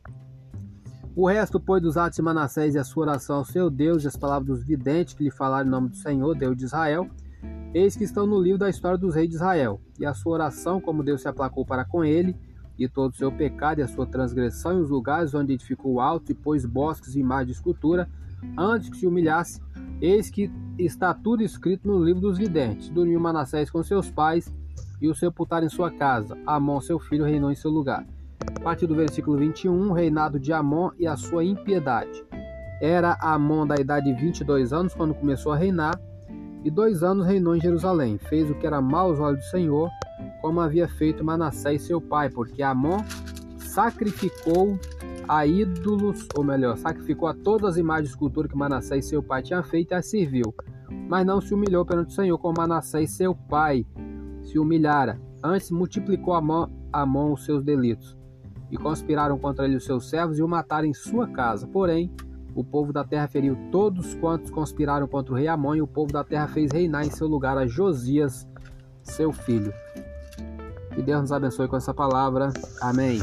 O 1.17 1.27
resto, 1.27 1.59
pois, 1.59 1.83
dos 1.83 1.97
atos 1.97 2.15
de 2.15 2.23
Manassés 2.23 2.77
e 2.77 2.79
a 2.79 2.85
sua 2.85 3.07
oração 3.07 3.39
ao 3.39 3.45
seu 3.45 3.69
Deus 3.69 4.05
e 4.05 4.07
as 4.07 4.15
palavras 4.15 4.47
dos 4.47 4.65
videntes 4.65 5.15
que 5.15 5.25
lhe 5.25 5.33
falaram 5.33 5.67
em 5.67 5.71
nome 5.73 5.89
do 5.89 5.97
Senhor, 5.97 6.33
Deus 6.37 6.57
de 6.57 6.65
Israel, 6.65 7.09
eis 7.75 7.97
que 7.97 8.05
estão 8.05 8.25
no 8.25 8.41
livro 8.41 8.59
da 8.59 8.71
história 8.71 8.97
dos 8.97 9.17
reis 9.17 9.29
de 9.29 9.35
Israel. 9.35 9.81
E 9.99 10.07
a 10.07 10.15
sua 10.15 10.35
oração, 10.35 10.81
como 10.81 11.03
Deus 11.03 11.23
se 11.23 11.29
aplacou 11.29 11.67
para 11.67 11.85
com 11.85 12.05
ele, 12.05 12.37
e 12.79 12.89
todo 12.89 13.11
o 13.11 13.17
seu 13.17 13.33
pecado 13.33 13.81
e 13.81 13.83
a 13.83 13.89
sua 13.89 14.07
transgressão, 14.07 14.79
e 14.79 14.81
os 14.81 14.91
lugares 14.91 15.35
onde 15.35 15.55
edificou 15.55 16.01
alto 16.01 16.31
e 16.31 16.37
pôs 16.37 16.65
bosques 16.65 17.17
e 17.17 17.19
imagens 17.19 17.49
de 17.49 17.53
escultura, 17.55 18.09
antes 18.57 18.89
que 18.89 18.97
se 18.97 19.07
humilhasse, 19.07 19.61
Eis 20.03 20.29
que 20.29 20.51
está 20.77 21.15
tudo 21.15 21.45
escrito 21.45 21.87
no 21.87 22.05
livro 22.05 22.21
dos 22.21 22.37
videntes. 22.37 22.89
Dormiu 22.89 23.21
Manassés 23.21 23.71
com 23.71 23.85
seus 23.85 24.11
pais 24.11 24.53
e 25.01 25.07
o 25.09 25.15
sepultaram 25.15 25.65
em 25.65 25.71
sua 25.71 25.93
casa. 25.93 26.37
Amon, 26.45 26.81
seu 26.81 26.99
filho, 26.99 27.25
reinou 27.25 27.53
em 27.53 27.55
seu 27.55 27.71
lugar. 27.71 28.05
A 28.41 28.61
partir 28.61 28.89
do 28.89 28.97
versículo 28.97 29.39
21, 29.39 29.93
reinado 29.93 30.41
de 30.41 30.53
Amon 30.53 30.91
e 30.99 31.07
a 31.07 31.17
sua 31.17 31.45
impiedade. 31.45 32.25
Era 32.81 33.17
Amon 33.23 33.65
da 33.65 33.77
idade 33.77 34.13
de 34.13 34.21
22 34.21 34.73
anos 34.73 34.93
quando 34.93 35.15
começou 35.15 35.53
a 35.53 35.57
reinar, 35.57 35.97
e 36.65 36.71
dois 36.71 37.05
anos 37.05 37.25
reinou 37.25 37.55
em 37.55 37.61
Jerusalém. 37.61 38.19
Fez 38.19 38.51
o 38.51 38.57
que 38.57 38.67
era 38.67 38.81
mal 38.81 39.11
aos 39.11 39.21
olhos 39.21 39.39
do 39.39 39.51
Senhor, 39.51 39.89
como 40.41 40.61
havia 40.61 40.89
feito 40.89 41.23
Manassés 41.23 41.83
seu 41.83 42.01
pai, 42.01 42.29
porque 42.29 42.61
Amon 42.61 43.05
sacrificou 43.57 44.77
a 45.29 45.47
ídolos, 45.47 46.27
ou 46.37 46.45
melhor, 46.45 46.77
sacrificou 46.77 47.29
a 47.29 47.35
todas 47.35 47.73
as 47.73 47.77
imagens 47.77 48.09
de 48.09 48.15
escultura 48.15 48.49
que 48.49 48.57
Manassés 48.57 49.07
seu 49.07 49.23
pai 49.23 49.43
tinha 49.43 49.63
feito 49.63 49.93
e 49.93 49.95
as 49.95 50.07
serviu. 50.07 50.55
Mas 51.09 51.27
não 51.27 51.41
se 51.41 51.55
humilhou 51.55 51.85
perante 51.85 52.11
o 52.11 52.15
Senhor 52.15 52.39
como 52.39 52.59
Manassés 52.59 53.13
seu 53.13 53.35
pai 53.35 53.87
se 54.43 54.59
humilhara. 54.59 55.21
Antes 55.43 55.71
multiplicou 55.71 56.35
a 56.35 56.41
mão, 56.41 56.71
a 56.93 57.05
mão 57.07 57.33
os 57.33 57.45
seus 57.45 57.65
delitos. 57.65 58.17
E 58.71 58.77
conspiraram 58.77 59.39
contra 59.39 59.65
ele 59.65 59.77
os 59.77 59.85
seus 59.85 60.09
servos 60.09 60.39
e 60.39 60.43
o 60.43 60.49
mataram 60.49 60.87
em 60.87 60.95
sua 60.95 61.29
casa. 61.29 61.67
Porém, 61.67 62.11
o 62.55 62.63
povo 62.63 62.93
da 62.93 63.05
terra 63.05 63.29
feriu 63.29 63.57
todos 63.71 64.15
quantos 64.15 64.51
conspiraram 64.51 65.07
contra 65.07 65.33
o 65.33 65.37
rei 65.37 65.49
Amon, 65.49 65.75
e 65.75 65.83
o 65.83 65.87
povo 65.87 66.13
da 66.13 66.23
terra 66.23 66.49
fez 66.49 66.71
reinar 66.71 67.05
em 67.05 67.11
seu 67.11 67.27
lugar 67.27 67.57
a 67.57 67.67
Josias, 67.67 68.47
seu 69.03 69.33
filho. 69.33 69.73
Que 70.95 71.03
Deus 71.03 71.23
nos 71.23 71.33
abençoe 71.33 71.69
com 71.69 71.77
essa 71.77 71.95
palavra. 71.95 72.51
Amém. 72.81 73.19